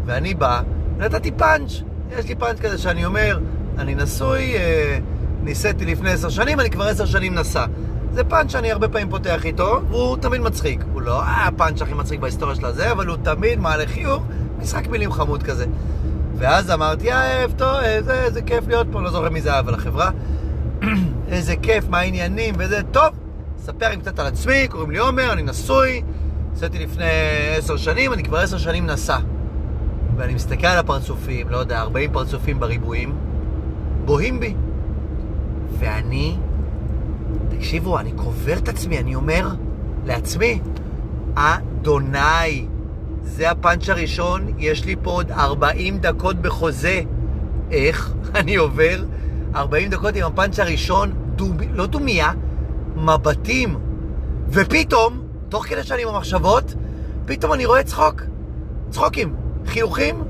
[0.06, 0.62] ואני בא,
[0.98, 1.82] נתתי פאנץ'.
[2.18, 3.38] יש לי פאנץ' כזה שאני אומר,
[3.78, 4.98] אני נשוי, אה,
[5.42, 7.66] ניסיתי לפני עשר שנים, אני כבר עשר שנים נסע.
[8.12, 10.84] זה פאנץ' שאני הרבה פעמים פותח איתו, והוא תמיד מצחיק.
[10.92, 14.22] הוא לא הפאנץ' הכי מצחיק בהיסטוריה של הזה, אבל הוא תמיד מעלה חיוך,
[14.58, 15.66] משחק מילים חמוד כזה.
[16.36, 20.10] ואז אמרתי, אה, טוב, איזה, איזה כיף להיות פה, לא זוכר מי זה אבל החברה.
[21.28, 23.14] איזה כיף, מה העניינים, וזה, טוב,
[23.60, 26.02] אספר עם קצת על עצמי, קוראים לי עומר, אני נשוי,
[26.52, 27.04] נסעתי לפני
[27.58, 29.18] עשר שנים, אני כבר עשר שנים נסע.
[30.16, 33.14] ואני מסתכל על הפרצופים, לא יודע, 40 פרצופים בריבועים,
[34.04, 34.54] בוהים בי.
[35.78, 36.36] ואני,
[37.48, 39.48] תקשיבו, אני קובר את עצמי, אני אומר
[40.06, 40.60] לעצמי,
[41.34, 42.66] אדוני,
[43.22, 47.00] זה הפאנץ' הראשון, יש לי פה עוד 40 דקות בחוזה.
[47.70, 49.04] איך אני עובר
[49.54, 51.56] 40 דקות עם הפאנץ' הראשון, דומ...
[51.72, 52.32] לא דומיה,
[52.96, 53.78] מבטים.
[54.48, 56.74] ופתאום, תוך כדי שאני עם המחשבות,
[57.24, 58.22] פתאום אני רואה צחוק.
[58.90, 59.34] צחוקים,
[59.66, 60.22] חיוכים,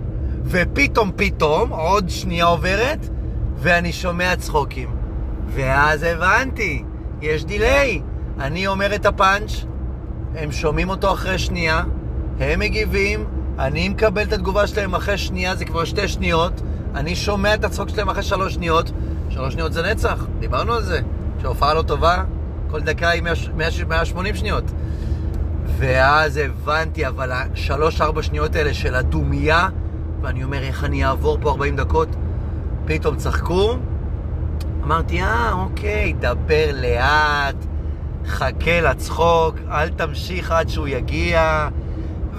[0.44, 3.09] ופתאום פתאום, עוד שנייה עוברת,
[3.57, 5.01] ואני שומע צחוקים.
[5.54, 6.84] ואז הבנתי,
[7.20, 8.02] יש דיליי.
[8.40, 9.64] אני אומר את הפאנץ',
[10.34, 11.82] הם שומעים אותו אחרי שנייה,
[12.40, 13.24] הם מגיבים,
[13.58, 16.60] אני מקבל את התגובה שלהם אחרי שנייה, זה כבר שתי שניות,
[16.94, 18.92] אני שומע את הצחוק שלהם אחרי שלוש שניות,
[19.30, 21.00] שלוש שניות זה נצח, דיברנו על זה.
[21.38, 22.24] כשהופעה לא טובה,
[22.70, 23.22] כל דקה היא
[23.86, 24.64] 180 שניות.
[25.78, 29.68] ואז הבנתי, אבל השלוש-ארבע שניות האלה של הדומייה,
[30.22, 32.08] ואני אומר, איך אני אעבור פה 40 דקות?
[32.84, 33.76] פתאום צחקו,
[34.85, 37.55] אמרתי, אה, אוקיי, דבר לאט,
[38.27, 41.68] חכה לצחוק, אל תמשיך עד שהוא יגיע.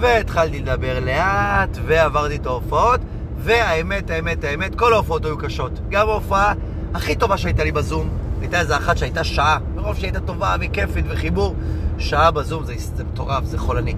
[0.00, 3.00] והתחלתי לדבר לאט, ועברתי את ההופעות,
[3.38, 5.72] והאמת, האמת, האמת, כל ההופעות היו קשות.
[5.88, 6.52] גם ההופעה
[6.94, 8.08] הכי טובה שהייתה לי בזום,
[8.40, 11.54] הייתה איזה אחת שהייתה שעה, מרוב שהייתה טובה וכיפית וחיבור,
[11.98, 13.94] שעה בזום זה, מטורף, זה חולני.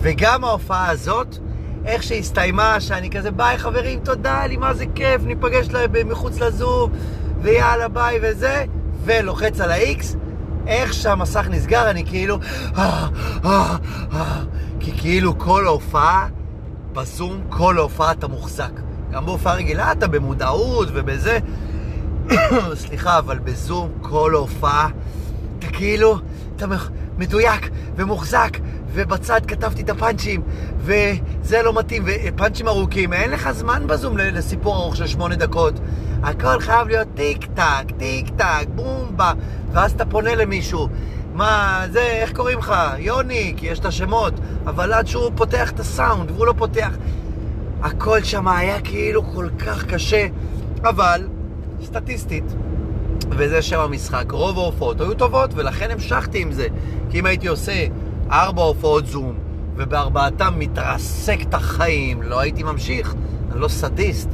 [0.00, 1.36] וגם ההופעה הזאת,
[1.84, 6.92] איך שהסתיימה, שאני כזה, ביי חברים, תודה לי, מה זה כיף, ניפגש להם מחוץ לזום,
[7.42, 8.64] ויאללה ביי וזה,
[9.04, 10.04] ולוחץ על ה-X,
[10.66, 12.38] איך שהמסך נסגר, אני כאילו...
[12.76, 13.08] אה,
[13.44, 13.76] אה,
[14.12, 14.42] אה,
[14.80, 16.28] כי כאילו כל ההופעה,
[16.92, 18.70] בזום, כל ההופעה אתה מוחזק.
[19.12, 21.38] גם בהופעה רגילה אתה במודעות ובזה.
[22.74, 24.88] סליחה, אבל בזום כל ההופעה,
[25.58, 26.18] אתה כאילו,
[26.56, 26.66] אתה
[27.18, 28.56] מדויק ומוחזק
[28.92, 30.42] ובצד כתבתי את הפאנצ'ים,
[30.78, 35.74] וזה לא מתאים, ופאנצ'ים ארוכים, אין לך זמן בזום לסיפור ארוך של שמונה דקות.
[36.22, 39.32] הכל חייב להיות טיק טק, טיק טק, בום בה,
[39.72, 40.88] ואז אתה פונה למישהו.
[41.34, 42.74] מה, זה, איך קוראים לך?
[42.98, 44.34] יוני, כי יש את השמות,
[44.66, 46.90] אבל עד שהוא פותח את הסאונד, והוא לא פותח...
[47.82, 50.26] הכל שם היה כאילו כל כך קשה,
[50.84, 51.28] אבל
[51.84, 52.44] סטטיסטית,
[53.30, 56.66] וזה שם המשחק, רוב ההופעות היו טובות, ולכן המשכתי עם זה.
[57.10, 57.86] כי אם הייתי עושה
[58.30, 59.34] ארבע הופעות זום,
[59.76, 63.14] ובארבעתם מתרסק את החיים, לא הייתי ממשיך,
[63.52, 64.28] אני לא סדיסט.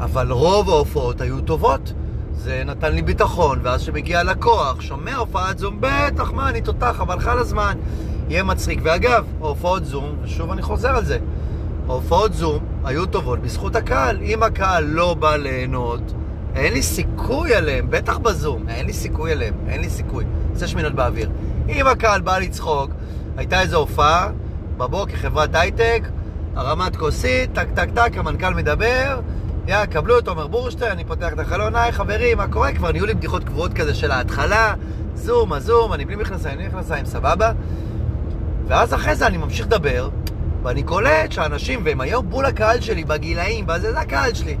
[0.00, 1.92] אבל רוב ההופעות היו טובות.
[2.32, 7.28] זה נתן לי ביטחון, ואז כשמגיע לקוח, שומע הופעת זום, בטח, מה, אני תותח, אבל
[7.28, 7.78] על הזמן.
[8.28, 8.80] יהיה מצחיק.
[8.82, 11.18] ואגב, הופעות זום, ושוב אני חוזר על זה,
[11.86, 14.18] הופעות זום היו טובות בזכות הקהל.
[14.22, 16.12] אם הקהל לא בא ליהנות,
[16.54, 20.24] אין לי סיכוי עליהם, בטח בזום, אין לי סיכוי עליהם, אין לי סיכוי.
[20.52, 21.30] עושה שמינות באוויר.
[21.68, 22.90] אם הקהל בא לצחוק,
[23.36, 24.30] הייתה איזו הופעה,
[24.76, 26.02] בבוקר חברת הייטק,
[26.54, 29.20] הרמת כוסית, טק טק טק, המנכ"ל מדבר,
[29.68, 32.72] יא, קבלו את עומר בורשטיין, אני פותח את החלון, היי חברים, מה קורה?
[32.72, 34.74] כבר נהיו לי בדיחות קבועות כזה של ההתחלה,
[35.14, 37.52] זום, הזום, אני בלי מכנסיים, בלי מכנסיים, סבבה?
[38.66, 40.08] ואז אחרי זה אני ממשיך לדבר,
[40.62, 44.56] ואני קולט שאנשים, והם היו בול הקהל שלי בגילאים, וזה זה הקהל שלי.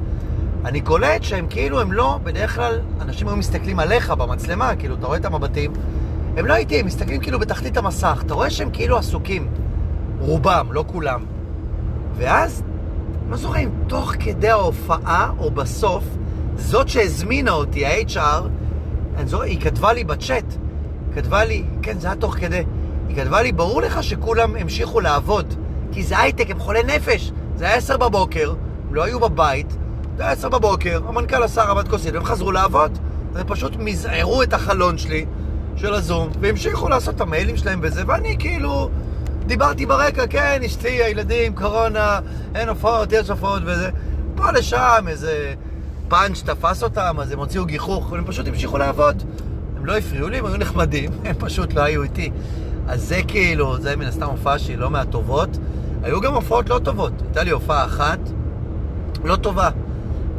[0.64, 5.06] אני קולט שהם כאילו, הם לא, בדרך כלל, אנשים היו מסתכלים עליך במצלמה, כאילו, אתה
[5.06, 5.72] רואה את המבטים,
[6.36, 9.48] הם לא איתי, הם מסתכלים כאילו בתחתית המסך, אתה רואה שהם כאילו עסוקים.
[10.18, 11.24] רובם, לא כולם.
[12.16, 12.62] ואז,
[13.30, 16.04] לא זוכר אם תוך כדי ההופעה או בסוף,
[16.56, 18.42] זאת שהזמינה אותי, ה-HR,
[19.24, 20.44] זוכר, היא כתבה לי בצ'אט,
[21.14, 22.64] כתבה לי, כן, זה היה תוך כדי,
[23.08, 25.54] היא כתבה לי, ברור לך שכולם המשיכו לעבוד,
[25.92, 27.32] כי זה הייטק, הם חולי נפש.
[27.56, 28.54] זה היה עשר בבוקר,
[28.88, 29.76] הם לא היו בבית,
[30.16, 32.98] זה היה עשר בבוקר, המנכ"ל עשה רמת כוסית, והם חזרו לעבוד.
[33.34, 35.26] הם פשוט מזערו את החלון שלי
[35.76, 38.90] של הזום, והמשיכו לעשות את המיילים שלהם וזה, ואני כאילו...
[39.48, 42.20] דיברתי ברקע, כן, אשתי, הילדים, קורונה,
[42.54, 43.90] אין הופעות, יש הופעות וזה.
[44.36, 45.54] פה לשם איזה
[46.08, 49.22] פאנץ' תפס אותם, אז הם הוציאו גיחוך, הם פשוט המשיכו לעבוד.
[49.76, 52.30] הם לא הפריעו לי, הם היו נחמדים, הם פשוט לא היו איתי.
[52.88, 55.58] אז זה כאילו, זה מן הסתם הופעה שהיא לא מהטובות.
[56.02, 57.12] היו גם הופעות לא טובות.
[57.20, 58.18] הייתה לי הופעה אחת,
[59.24, 59.70] לא טובה.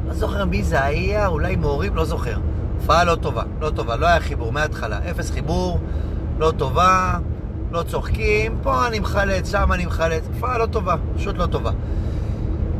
[0.08, 2.38] לא זוכר מי זה היה, אולי מורים, לא זוכר.
[2.80, 5.00] הופעה לא טובה, לא טובה, לא היה חיבור מההתחלה.
[5.12, 5.80] אפס חיבור,
[6.39, 7.17] לא טובה,
[7.71, 10.23] לא צוחקים, פה אני מחלץ, שם אני מחלץ.
[10.34, 11.71] הופעה לא טובה, פשוט לא טובה.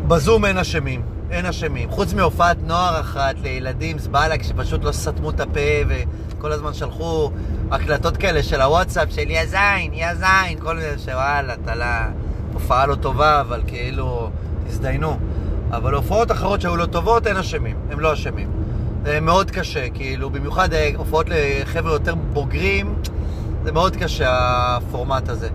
[0.08, 1.89] בזום אין אשמים, אין אשמים.
[1.89, 7.32] חוץ מהופעת נוער אחת לילדים זבאלק שפשוט לא סתמו את הפה וכל הזמן שלחו
[7.71, 12.10] הקלטות כאלה של הוואטסאפ של יא זין, יא זין, כל מיני שוואלה, טלה,
[12.54, 14.30] הופעה לא טובה, אבל כאילו,
[14.67, 15.17] תזדיינו.
[15.71, 18.49] אבל הופעות אחרות שהיו לא טובות, אין אשמים, הם לא אשמים.
[19.06, 22.95] זה מאוד קשה, כאילו, במיוחד אה, הופעות לחבר'ה יותר בוגרים,
[23.63, 24.30] זה מאוד קשה
[24.78, 25.50] הפורמט הזה.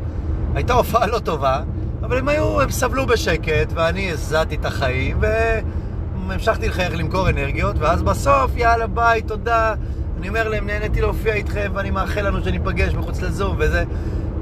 [0.55, 1.63] הייתה הופעה לא טובה,
[2.03, 8.03] אבל הם היו, הם סבלו בשקט, ואני הזעתי את החיים, והמשכתי לחייך למכור אנרגיות, ואז
[8.03, 9.75] בסוף, יאללה ביי, תודה.
[10.19, 13.85] אני אומר להם, נהניתי להופיע איתכם, ואני מאחל לנו שניפגש מחוץ לזום, וזה,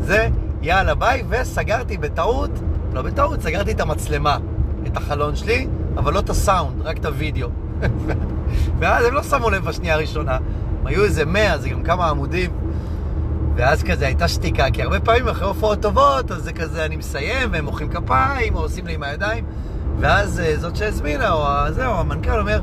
[0.00, 0.28] זה,
[0.62, 2.50] יאללה ביי, וסגרתי בטעות,
[2.92, 4.36] לא בטעות, סגרתי את המצלמה,
[4.86, 7.48] את החלון שלי, אבל לא את הסאונד, רק את הוידאו.
[8.78, 10.34] ואז הם לא שמו לב בשנייה הראשונה,
[10.80, 12.50] הם היו איזה מאה, זה גם כמה עמודים.
[13.56, 17.48] ואז כזה הייתה שתיקה, כי הרבה פעמים אחרי הופעות טובות, אז זה כזה, אני מסיים,
[17.52, 19.44] והם מוחאים כפיים, או עושים לי עם הידיים,
[20.00, 22.60] ואז אה, זאת שהזמינה, או זהו, המנכ"ל אומר,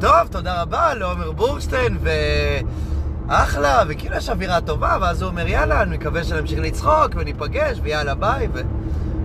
[0.00, 1.98] טוב, תודה רבה לעומר בורשטיין,
[3.28, 8.14] ואחלה, וכאילו יש אווירה טובה, ואז הוא אומר, יאללה, אני מקווה שנמשיך לצחוק, וניפגש, ויאללה,
[8.14, 8.60] ביי, ו...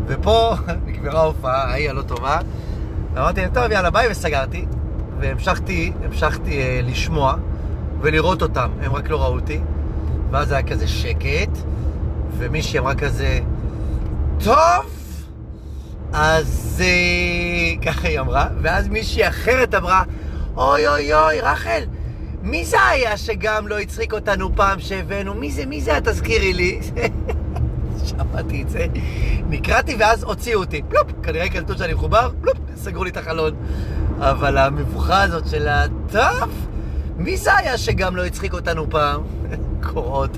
[0.07, 0.53] ופה
[0.85, 2.39] נגמרה ההופעה, ההיא הלא טובה.
[3.13, 4.65] ואמרתי להם, טוב, יאללה, ביי, וסגרתי,
[5.19, 7.35] והמשכתי, המשכתי אה, לשמוע
[8.01, 9.59] ולראות אותם, הם רק לא ראו אותי.
[10.31, 11.57] ואז היה כזה שקט,
[12.37, 13.39] ומישהי אמרה כזה,
[14.43, 14.85] טוב,
[16.13, 20.03] אז אה, ככה היא אמרה, ואז מישהי אחרת אמרה,
[20.57, 21.83] אוי אוי אוי, רחל,
[22.41, 25.33] מי זה היה שגם לא הצחיק אותנו פעם שהבאנו?
[25.33, 25.99] מי זה, מי זה?
[26.03, 26.79] תזכירי לי.
[28.05, 28.85] שמעתי את זה,
[29.49, 30.81] נקרעתי ואז הוציאו אותי.
[30.89, 33.55] פלופ, כנראה קלטו שאני מחובר, פלופ, סגרו לי את החלון.
[34.19, 36.67] אבל המבוכה הזאת של הטוב,
[37.17, 39.21] מי זה היה שגם לא הצחיק אותנו פעם?
[39.93, 40.37] קורות,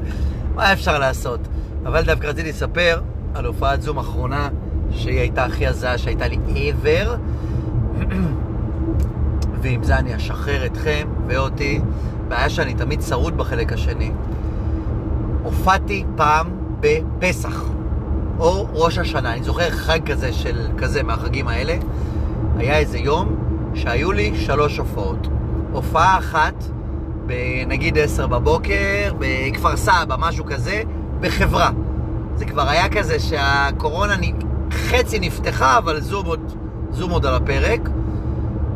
[0.56, 1.40] מה אפשר לעשות?
[1.86, 3.02] אבל דווקא רציתי לספר
[3.36, 4.50] על הופעת זום אחרונה,
[4.92, 7.10] שהיא הייתה הכי הזעה שהייתה לי ever.
[9.62, 11.82] ועם זה אני אשחרר אתכם ואותי.
[12.28, 14.12] בעיה שאני תמיד צרוד בחלק השני.
[15.44, 16.48] הופעתי פעם
[16.80, 17.64] בפסח,
[18.40, 19.34] או ראש השנה.
[19.34, 21.78] אני זוכר חג כזה של כזה מהחגים האלה.
[22.58, 23.36] היה איזה יום
[23.74, 25.28] שהיו לי שלוש הופעות.
[25.72, 26.54] הופעה אחת,
[27.68, 30.82] נגיד עשר בבוקר, בכפר סבא, משהו כזה,
[31.20, 31.70] בחברה.
[32.36, 34.16] זה כבר היה כזה שהקורונה
[34.72, 36.54] חצי נפתחה, אבל זום עוד,
[36.92, 37.90] זום עוד על הפרק.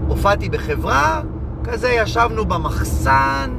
[0.08, 1.22] הופעתי בחברה,
[1.64, 3.52] כזה ישבנו במחסן,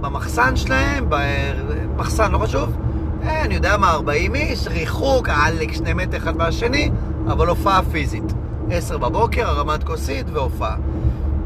[0.00, 2.76] במחסן שלהם, במחסן, לא חשוב.
[3.24, 6.90] אה, אני יודע מה, 40 איש, ריחוק, עלק שני מטר אחד מהשני,
[7.26, 8.32] אבל הופעה פיזית.
[8.70, 10.76] עשר בבוקר, הרמת כוסית והופעה.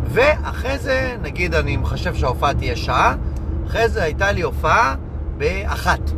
[0.09, 3.15] ואחרי זה, נגיד אני מחשב שההופעה תהיה שעה,
[3.67, 4.95] אחרי זה הייתה לי הופעה
[5.39, 6.11] באחת.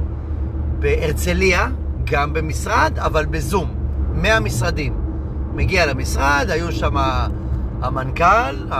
[0.79, 1.69] בהרצליה,
[2.05, 3.75] גם במשרד, אבל בזום,
[4.15, 4.95] מהמשרדים.
[5.55, 6.97] מגיע למשרד, היו שם
[7.83, 8.75] המנכ"ל,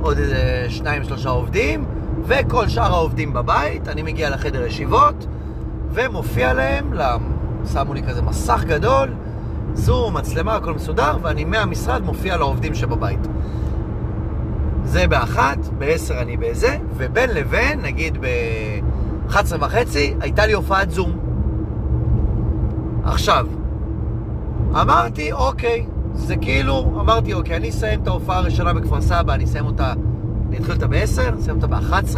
[0.00, 1.84] עוד איזה שניים, שלושה עובדים,
[2.26, 3.88] וכל שאר העובדים בבית.
[3.88, 5.26] אני מגיע לחדר ישיבות,
[5.92, 6.92] ומופיע להם,
[7.72, 9.08] שמו לי כזה מסך גדול,
[9.74, 13.26] זום, מצלמה, הכל מסודר, ואני מהמשרד מופיע לעובדים שבבית.
[14.88, 21.18] זה באחת, בעשר אני בזה, ובין לבין, נגיד ב-11 וחצי, הייתה לי הופעת זום.
[23.04, 23.46] עכשיו,
[24.70, 29.66] אמרתי, אוקיי, זה כאילו, אמרתי, אוקיי, אני אסיים את ההופעה הראשונה בכפר סבא, אני אסיים
[29.66, 29.92] אותה,
[30.48, 32.16] אני אתחיל אותה ב-10, אסיים אותה ב-11,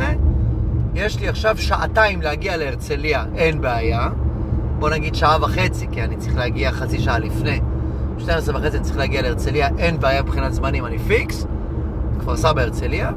[0.94, 4.09] יש לי עכשיו שעתיים להגיע להרצליה, אין בעיה.
[4.78, 7.61] בוא נגיד שעה וחצי, כי אני צריך להגיע חצי שעה לפני.
[8.18, 11.46] 12 וחצי אני צריך להגיע להרצליה, אין בעיה מבחינת זמנים, אני פיקס.
[12.20, 13.11] כפר סבא הרצליה.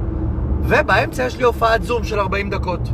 [0.63, 2.89] ובאמצע יש לי הופעת זום של 40 דקות.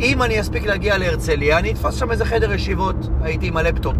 [0.00, 3.96] אם אני אספיק להגיע להרצליה, אני אתפוס שם איזה חדר ישיבות, הייתי עם הלפטופ.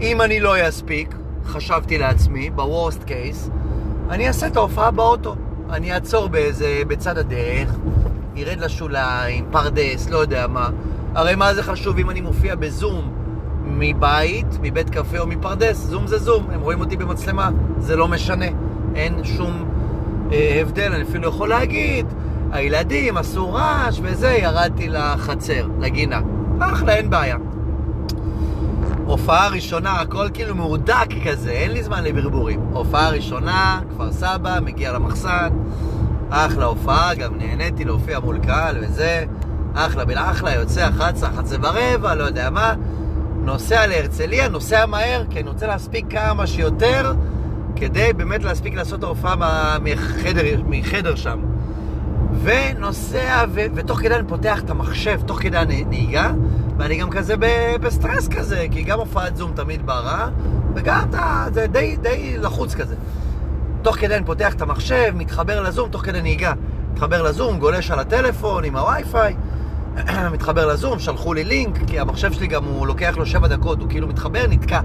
[0.00, 3.50] אם אני לא אספיק, חשבתי לעצמי, ב worst case,
[4.10, 5.34] אני אעשה את ההופעה באוטו.
[5.70, 7.76] אני אעצור באיזה, בצד הדרך,
[8.34, 10.70] ירד לשוליים, פרדס, לא יודע מה.
[11.14, 13.12] הרי מה זה חשוב אם אני מופיע בזום
[13.64, 15.76] מבית, מבית קפה או מפרדס?
[15.76, 18.46] זום זה זום, הם רואים אותי במצלמה, זה לא משנה.
[18.94, 19.68] אין שום
[20.32, 22.06] הבדל, אני אפילו יכול להגיד,
[22.52, 26.20] הילדים עשו רעש וזה, ירדתי לחצר, לגינה.
[26.60, 27.36] אחלה, אין בעיה.
[29.06, 32.60] הופעה ראשונה, הכל כאילו מהודק כזה, אין לי זמן לברבורים.
[32.72, 35.48] הופעה ראשונה, כפר סבא, מגיע למחסן,
[36.30, 39.24] אחלה הופעה, גם נהניתי להופיע מול קהל וזה,
[39.74, 42.74] אחלה בן אחלה, יוצא 11, 11 ורבע, לא יודע מה,
[43.42, 47.12] נוסע להרצליה, נוסע מהר, כי אני רוצה להספיק כמה שיותר,
[47.78, 51.40] כדי באמת להספיק לעשות את ההופעה מחדר, מחדר שם.
[52.42, 56.32] ונוסע, ו, ותוך כדי אני פותח את המחשב, תוך כדי הנהיגה,
[56.78, 57.34] ואני גם כזה
[57.80, 60.28] בסטרס כזה, כי גם הופעת זום תמיד באה
[60.74, 62.94] וגם אתה, זה די, די לחוץ כזה.
[63.82, 66.52] תוך כדי אני פותח את המחשב, מתחבר לזום, תוך כדי נהיגה.
[66.92, 69.36] מתחבר לזום, גולש על הטלפון עם הווי-פיי,
[70.32, 73.88] מתחבר לזום, שלחו לי לינק, כי המחשב שלי גם הוא לוקח לו שבע דקות, הוא
[73.88, 74.80] כאילו מתחבר, נתקע.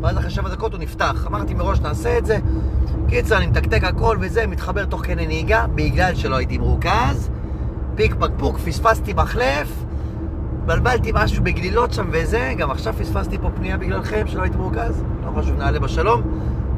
[0.00, 1.24] ואז אחרי שבע דקות הוא נפתח.
[1.26, 2.38] אמרתי מראש, נעשה את זה.
[3.08, 7.30] קיצר, אני מתקתק הכל וזה, מתחבר תוך כדי נהיגה, בגלל שלא הייתי מרוכז.
[7.94, 9.68] פיק פקפוק, פספסתי מחלף,
[10.66, 15.40] בלבלתי משהו בגלילות שם וזה, גם עכשיו פספסתי פה פנייה בגללכם שלא הייתי מרוכז, לא
[15.40, 16.22] חשוב, נעלה בשלום.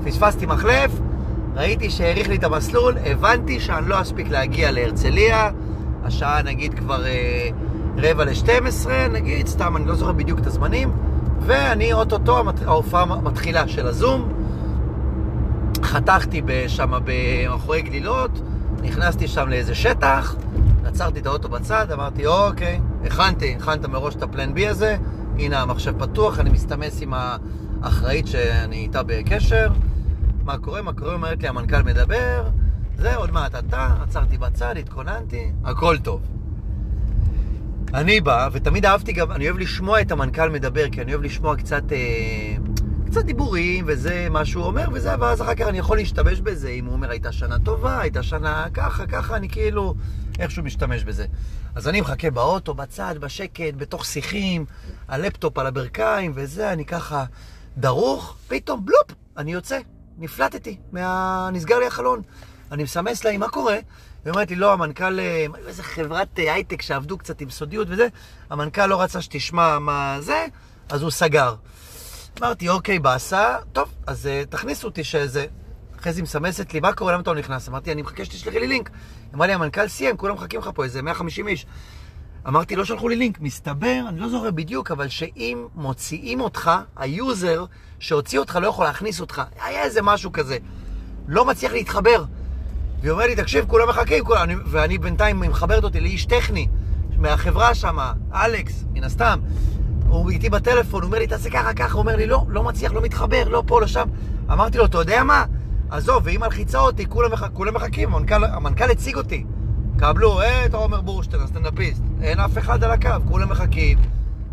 [0.04, 0.90] פספסתי מחלף,
[1.54, 5.50] ראיתי שהאריך לי את המסלול, הבנתי שאני לא אספיק להגיע להרצליה,
[6.04, 7.48] השעה נגיד כבר אה,
[7.96, 10.92] רבע ל-12, נגיד, סתם, אני לא זוכר בדיוק את הזמנים,
[11.40, 14.32] ואני אוטוטו, ההופעה מתחילה של הזום,
[15.82, 16.92] חתכתי שם
[17.48, 18.40] מאחורי גלילות,
[18.82, 20.36] נכנסתי שם לאיזה שטח,
[20.84, 24.96] עצרתי את האוטו בצד, אמרתי, אוקיי, הכנתי, הכנת מראש את הפלן בי הזה,
[25.38, 27.14] הנה המחשב פתוח, אני מסתמס עם
[27.82, 29.68] האחראית שאני איתה בקשר,
[30.44, 32.48] מה קורה, מה קורה, אומרת לי, המנכ"ל מדבר,
[32.96, 36.20] זה, עוד מעט אתה, עצרתי בצד, התכוננתי, הכל טוב.
[37.94, 41.56] אני בא, ותמיד אהבתי גם, אני אוהב לשמוע את המנכ"ל מדבר, כי אני אוהב לשמוע
[41.56, 42.56] קצת, אה,
[43.06, 46.84] קצת דיבורים, וזה מה שהוא אומר, וזה, ואז אחר כך אני יכול להשתמש בזה, אם
[46.84, 49.94] הוא אומר, הייתה שנה טובה, הייתה שנה ככה, ככה, אני כאילו
[50.38, 51.26] איכשהו משתמש בזה.
[51.74, 54.64] אז אני מחכה באוטו, בצד, בשקט, בתוך שיחים,
[55.08, 57.24] הלפטופ על הברכיים, וזה, אני ככה
[57.76, 59.78] דרוך, פתאום בלופ, אני יוצא.
[60.18, 61.48] נפלטתי, מה...
[61.52, 62.22] נסגר לי החלון.
[62.72, 63.76] אני מסמס לה, מה קורה?
[64.24, 68.08] היא אומרת לי, לא, המנכ"ל, אה, איזה חברת אה, הייטק שעבדו קצת עם סודיות וזה,
[68.50, 70.46] המנכ"ל לא רצה שתשמע מה זה,
[70.88, 71.54] אז הוא סגר.
[72.38, 75.46] אמרתי, אוקיי, באסה, טוב, אז uh, תכניסו אותי שזה.
[76.00, 77.68] אחרי זה היא מסמסת לי, מה קורה, למה אתה לא נכנס?
[77.68, 78.90] אמרתי, אני מחכה שתשלחי לי לינק.
[79.34, 81.66] אמרה לי, המנכ"ל סיים, כולם מחכים לך פה, איזה 150 איש.
[82.48, 83.40] אמרתי, לא שלחו לי לינק.
[83.40, 87.64] מסתבר, אני לא זוכר בדיוק, אבל שאם מוציאים אותך, ה user
[87.98, 89.42] שהוציא אותך לא יכול להכניס אותך.
[89.62, 90.58] היה איזה משהו כזה.
[91.28, 92.24] לא מצליח להתחבר.
[93.00, 94.48] והיא אומרת לי, תקשיב, כולם מחכים, כולם...
[94.66, 96.68] ואני בינתיים, היא מחברת אותי לאיש טכני
[97.16, 97.98] מהחברה שם,
[98.34, 99.38] אלכס, מן הסתם.
[100.08, 101.92] הוא איתי בטלפון, הוא אומר לי, תעשה ככה, ככה.
[101.92, 104.08] הוא אומר לי, לא, לא מצליח, לא מתחבר, לא פה, לא שם.
[104.52, 105.44] אמרתי לו, אתה יודע מה?
[105.90, 107.48] עזוב, והיא מלחיצה אותי, כולם, מח...
[107.48, 109.44] כולם מחכים, המנכ"ל, המנכ"ל הציג אותי.
[109.98, 112.02] קבלו, אה, אתה עומר בורשטיין, הסטנדאפיסט.
[112.22, 113.98] אין אף אחד על הקו, כולם מחכים.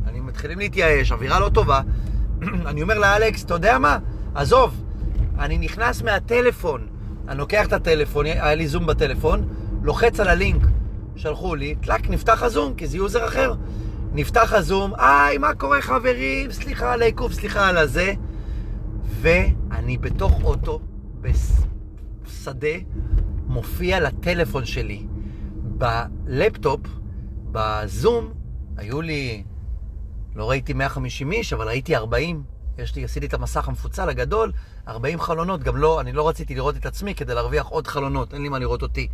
[0.07, 1.81] אני מתחילים להתייאש, אווירה לא טובה.
[2.69, 3.97] אני אומר לאלכס, אתה יודע מה?
[4.35, 4.83] עזוב,
[5.39, 6.87] אני נכנס מהטלפון,
[7.27, 9.47] אני לוקח את הטלפון, היה לי זום בטלפון,
[9.83, 10.61] לוחץ על הלינק,
[11.15, 13.53] שלחו לי, טלק, נפתח הזום, כי זה user אחר.
[14.13, 16.51] נפתח הזום, היי, מה קורה חברים?
[16.51, 18.13] סליחה על העיכוב, סליחה על הזה.
[19.21, 20.79] ואני בתוך אוטו,
[21.21, 22.77] בשדה,
[23.47, 25.05] מופיע לטלפון שלי.
[25.63, 26.81] בלפטופ,
[27.51, 28.33] בזום,
[28.77, 29.43] היו לי,
[30.35, 32.43] לא ראיתי 150 איש, אבל ראיתי 40.
[32.77, 34.51] יש לי, עשיתי את המסך המפוצל הגדול,
[34.87, 38.41] 40 חלונות, גם לא, אני לא רציתי לראות את עצמי כדי להרוויח עוד חלונות, אין
[38.41, 39.07] לי מה לראות אותי.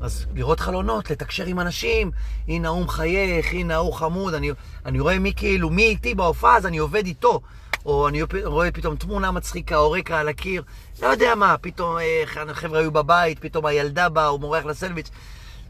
[0.00, 2.10] אז לראות חלונות, לתקשר עם אנשים,
[2.48, 4.50] הנה הוא מחייך, הנה הוא חמוד, אני,
[4.86, 7.40] אני רואה מי כאילו, מי איתי בהופעה, אז אני עובד איתו.
[7.86, 10.62] או אני רואה פתאום תמונה מצחיקה, או רקע על הקיר,
[11.02, 15.10] לא יודע מה, פתאום אה, החבר'ה היו בבית, פתאום הילדה באה, הוא מורח לסנדוויץ',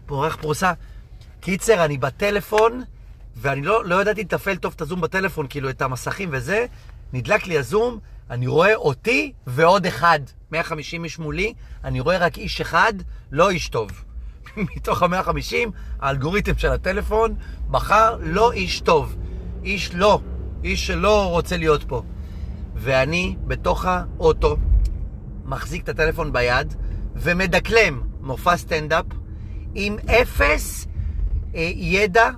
[0.09, 0.73] מורח פרוסה.
[1.41, 2.83] קיצר, אני בטלפון,
[3.37, 6.67] ואני לא, לא ידעתי לתפעל טוב את הזום בטלפון, כאילו את המסכים וזה,
[7.13, 7.99] נדלק לי הזום,
[8.31, 11.55] אני רואה אותי ועוד אחד, 150 איש מולי,
[11.85, 12.93] אני רואה רק איש אחד,
[13.33, 13.91] לא איש טוב.
[14.77, 17.35] מתוך ה-150, האלגוריתם של הטלפון
[17.71, 19.17] בחר לא איש טוב,
[19.65, 20.21] איש לא,
[20.65, 22.03] איש שלא רוצה להיות פה.
[22.75, 24.57] ואני בתוך האוטו
[25.45, 26.75] מחזיק את הטלפון ביד
[27.15, 29.05] ומדקלם מופע סטנדאפ
[29.75, 30.87] עם אפס
[31.55, 32.31] אה, ידע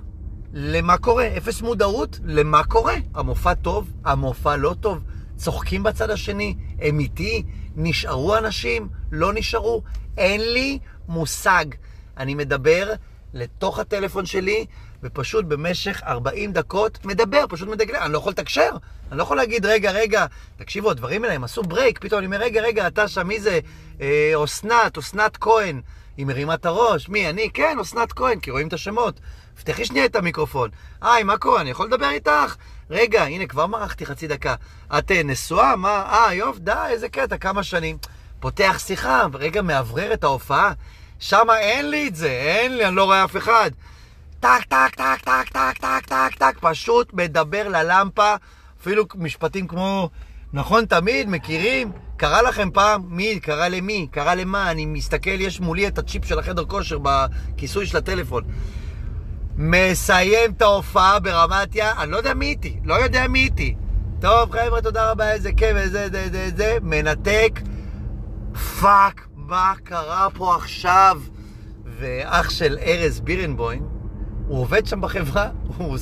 [0.53, 2.95] למה קורה, אפס מודעות למה קורה.
[3.15, 5.03] המופע טוב, המופע לא טוב,
[5.35, 7.43] צוחקים בצד השני, הם איתי,
[7.75, 9.81] נשארו אנשים, לא נשארו,
[10.17, 11.65] אין לי מושג.
[12.17, 12.93] אני מדבר
[13.33, 14.65] לתוך הטלפון שלי,
[15.03, 18.01] ופשוט במשך 40 דקות מדבר, פשוט מדגלם.
[18.01, 18.69] אני לא יכול לתקשר,
[19.09, 20.25] אני לא יכול להגיד, רגע, רגע,
[20.57, 23.59] תקשיבו, הדברים האלה, הם עשו break, פתאום אני אומר, רגע, רגע, אתה שם, מי זה?
[24.01, 25.81] אה, אסנת, אסנת כהן.
[26.17, 27.49] היא מרימה את הראש, מי, אני?
[27.53, 29.19] כן, אסנת כהן, כי רואים את השמות.
[29.59, 30.69] פתחי שנייה את המיקרופון.
[31.01, 31.61] היי, מה קורה?
[31.61, 32.55] אני יכול לדבר איתך?
[32.89, 34.55] רגע, הנה, כבר מרחתי חצי דקה.
[34.97, 35.75] את אה, נשואה?
[35.75, 36.03] מה?
[36.11, 37.97] אה, יופי, די, איזה קטע, כמה שנים.
[38.39, 40.71] פותח שיחה, רגע, מאוורר את ההופעה.
[41.19, 43.71] שמה אין לי את זה, אין לי, אני לא רואה אף אחד.
[44.39, 48.35] טק, טק, טק, טק, טק, טק, טק, טק, פשוט מדבר ללמפה,
[48.81, 50.09] אפילו משפטים כמו,
[50.53, 51.91] נכון תמיד, מכירים?
[52.17, 53.03] קרה לכם פעם?
[53.07, 53.39] מי?
[53.39, 54.07] קרה למי?
[54.11, 54.71] קרה למה?
[54.71, 58.43] אני מסתכל, יש מולי את הצ'יפ של החדר כושר בכיסוי של הטלפון.
[59.61, 63.75] מסיים את ההופעה ברמת יא, אני לא יודע מי איתי, לא יודע מי איתי.
[64.19, 67.59] טוב, חבר'ה, תודה רבה, איזה כיף, איזה, זה, זה, זה, מנתק.
[68.81, 71.21] fuck, מה קרה פה עכשיו?
[71.99, 73.87] ואח של ארז בירנבוים,
[74.47, 75.97] הוא עובד שם בחברה, הוא...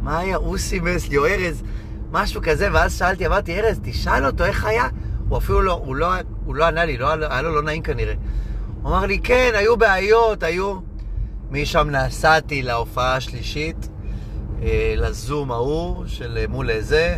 [0.00, 0.36] מה היה?
[0.36, 1.62] הוא סימס לי, או ארז,
[2.10, 4.88] משהו כזה, ואז שאלתי, אמרתי, ארז, תשאל אותו איך היה.
[5.28, 6.12] הוא אפילו לא, הוא לא,
[6.44, 8.14] הוא לא ענה לי, לא, היה לו לא נעים כנראה.
[8.82, 10.89] הוא אמר לי, כן, היו בעיות, היו...
[11.50, 13.88] משם נסעתי להופעה השלישית,
[14.62, 17.16] אה, לזום ההוא של אה, מול איזה,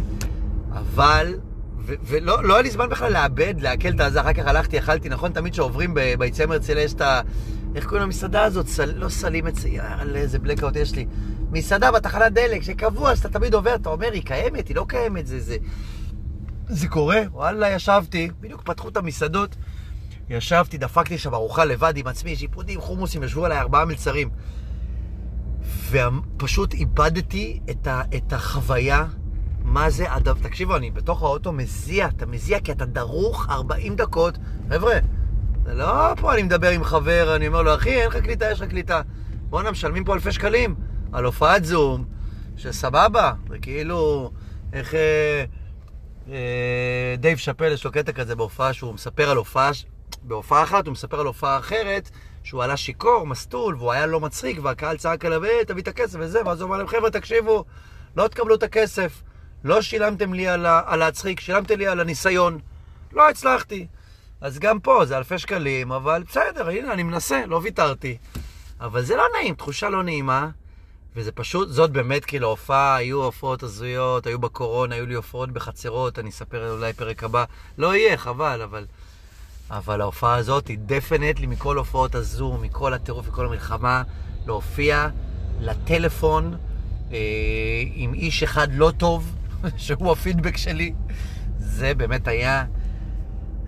[0.72, 1.34] אבל,
[1.84, 5.32] ולא לא היה לי זמן בכלל לאבד, לעכל את הזה, אחר כך הלכתי, אכלתי, נכון?
[5.32, 7.20] תמיד כשעוברים ביציאה מהרצליה יש את ה...
[7.74, 8.66] איך קוראים למסעדה הזאת?
[8.66, 11.06] סל, לא סלים אצלי, יאללה, איזה בלקאוט יש לי.
[11.50, 15.26] מסעדה בתחנת דלק, שקבוע, אז אתה תמיד עובר, אתה אומר, היא קיימת, היא לא קיימת,
[15.26, 15.40] זה...
[15.40, 15.56] זה...
[16.68, 19.56] זה קורה, וואלה, ישבתי, בדיוק פתחו את המסעדות.
[20.28, 24.30] ישבתי, דפקתי שם ארוחה לבד עם עצמי, שיפודים, חומוסים, ישבו עליי ארבעה מלצרים.
[25.90, 29.04] ופשוט איבדתי את, ה, את החוויה,
[29.64, 34.38] מה זה, הדבר, תקשיבו, אני בתוך האוטו מזיע, אתה מזיע כי אתה דרוך 40 דקות.
[34.70, 34.98] חבר'ה,
[35.64, 38.60] זה לא פה אני מדבר עם חבר, אני אומר לו, אחי, אין לך קליטה, יש
[38.60, 39.00] לך קליטה.
[39.50, 40.74] בואנה, משלמים פה אלפי שקלים
[41.12, 42.04] על הופעת זום,
[42.56, 44.30] שסבבה, זה כאילו,
[44.72, 44.94] איך...
[44.94, 45.44] אה,
[46.30, 49.70] אה, דייב שאפל, יש לו קטע כזה בהופעה שהוא מספר על הופעה,
[50.24, 52.10] בהופעה אחת הוא מספר על הופעה אחרת,
[52.44, 56.18] שהוא עלה שיכור, מסטול, והוא היה לא מצחיק, והקהל צעק עליו, אה, תביא את הכסף
[56.20, 57.64] וזה, ואז הוא אמר להם, חבר'ה, תקשיבו,
[58.16, 59.22] לא תקבלו את הכסף,
[59.64, 62.58] לא שילמתם לי על, על להצחיק, שילמתם לי על הניסיון.
[63.12, 63.86] לא הצלחתי.
[64.40, 68.18] אז גם פה זה אלפי שקלים, אבל בסדר, הנה, אני מנסה, לא ויתרתי.
[68.80, 70.48] אבל זה לא נעים, תחושה לא נעימה,
[71.16, 76.18] וזה פשוט, זאת באמת כאילו הופעה, היו הופעות הזויות, היו בקורונה, היו לי הופעות בחצרות,
[76.18, 77.44] אני אספר אולי פרק הבא.
[77.78, 78.86] לא יהיה, חבל, אבל...
[79.72, 84.02] אבל ההופעה הזאת היא דפנטלי מכל הופעות הזום, מכל הטירוף, מכל המלחמה,
[84.46, 85.08] להופיע
[85.60, 86.56] לטלפון
[87.12, 87.18] אה,
[87.94, 89.36] עם איש אחד לא טוב,
[89.76, 90.94] שהוא הפידבק שלי.
[91.58, 92.64] זה באמת היה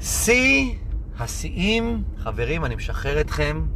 [0.01, 0.75] שיא
[1.19, 2.03] השיאים.
[2.19, 3.67] חברים, אני משחרר אתכם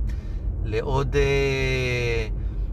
[0.65, 2.29] לעוד אה,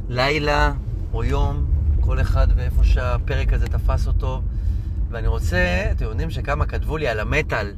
[0.09, 0.73] לילה
[1.13, 1.65] או יום,
[1.99, 4.41] כל אחד ואיפה שהפרק הזה תפס אותו.
[5.09, 7.73] ואני רוצה, אתם יודעים שכמה כתבו לי על המטאל.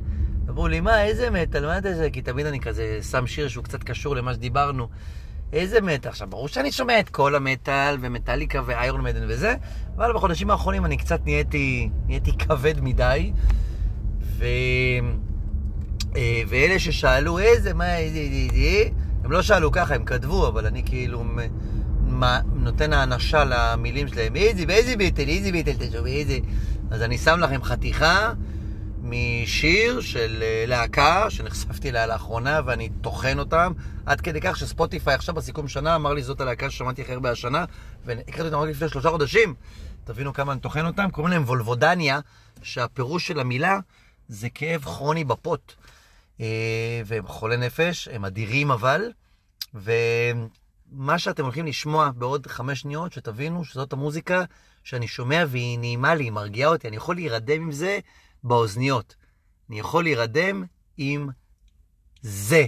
[0.50, 2.10] אמרו לי, מה, איזה מטאל, מה אתה זה?
[2.10, 4.88] כי תמיד אני כזה שם שיר שהוא קצת קשור למה שדיברנו.
[5.54, 6.10] איזה מטאל?
[6.10, 9.56] עכשיו, ברור שאני שומע את כל המטאל, ומטאליקה ואיירון מדן וזה,
[9.98, 13.32] אבל בחודשים האחרונים אני קצת נהייתי, נהייתי כבד מדי,
[14.22, 14.46] ו...
[16.16, 18.90] אה, ואלה ששאלו איזה, מה, איזה, איזה, איזה,
[19.24, 21.24] הם לא שאלו ככה, הם כתבו, אבל אני כאילו
[22.08, 26.38] מה, נותן האנשה למילים שלהם, איזה, באיזה ביטל, איזה ביטל, תשמע, איזה...
[26.92, 28.34] אז אני שם לכם חתיכה
[29.10, 33.74] משיר של אה, להקה שנחשפתי אליה לאחרונה ואני טוחן אותם,
[34.06, 37.66] עד כדי כך שספוטיפיי עכשיו בסיכום שנה אמר לי זאת הלהקה ששמעתי הכי הרבה השנה,
[38.06, 39.56] והקראתי אותם רק לפני שלושה חודשים.
[40.04, 42.20] תבינו כמה אני טוחן אותם, קוראים להם וולבודניה,
[42.62, 43.80] שהפירוש של המילה
[44.28, 45.74] זה כאב כרוני בפוט.
[46.42, 49.12] אה, והם חולי נפש, הם אדירים אבל,
[49.74, 54.44] ומה שאתם הולכים לשמוע בעוד חמש שניות, שתבינו שזאת המוזיקה
[54.84, 58.00] שאני שומע והיא נעימה לי, היא מרגיעה אותי, אני יכול להירדם עם זה
[58.48, 59.16] באוזניות.
[59.70, 60.64] אני יכול להירדם
[60.98, 61.30] עם
[62.22, 62.66] זה.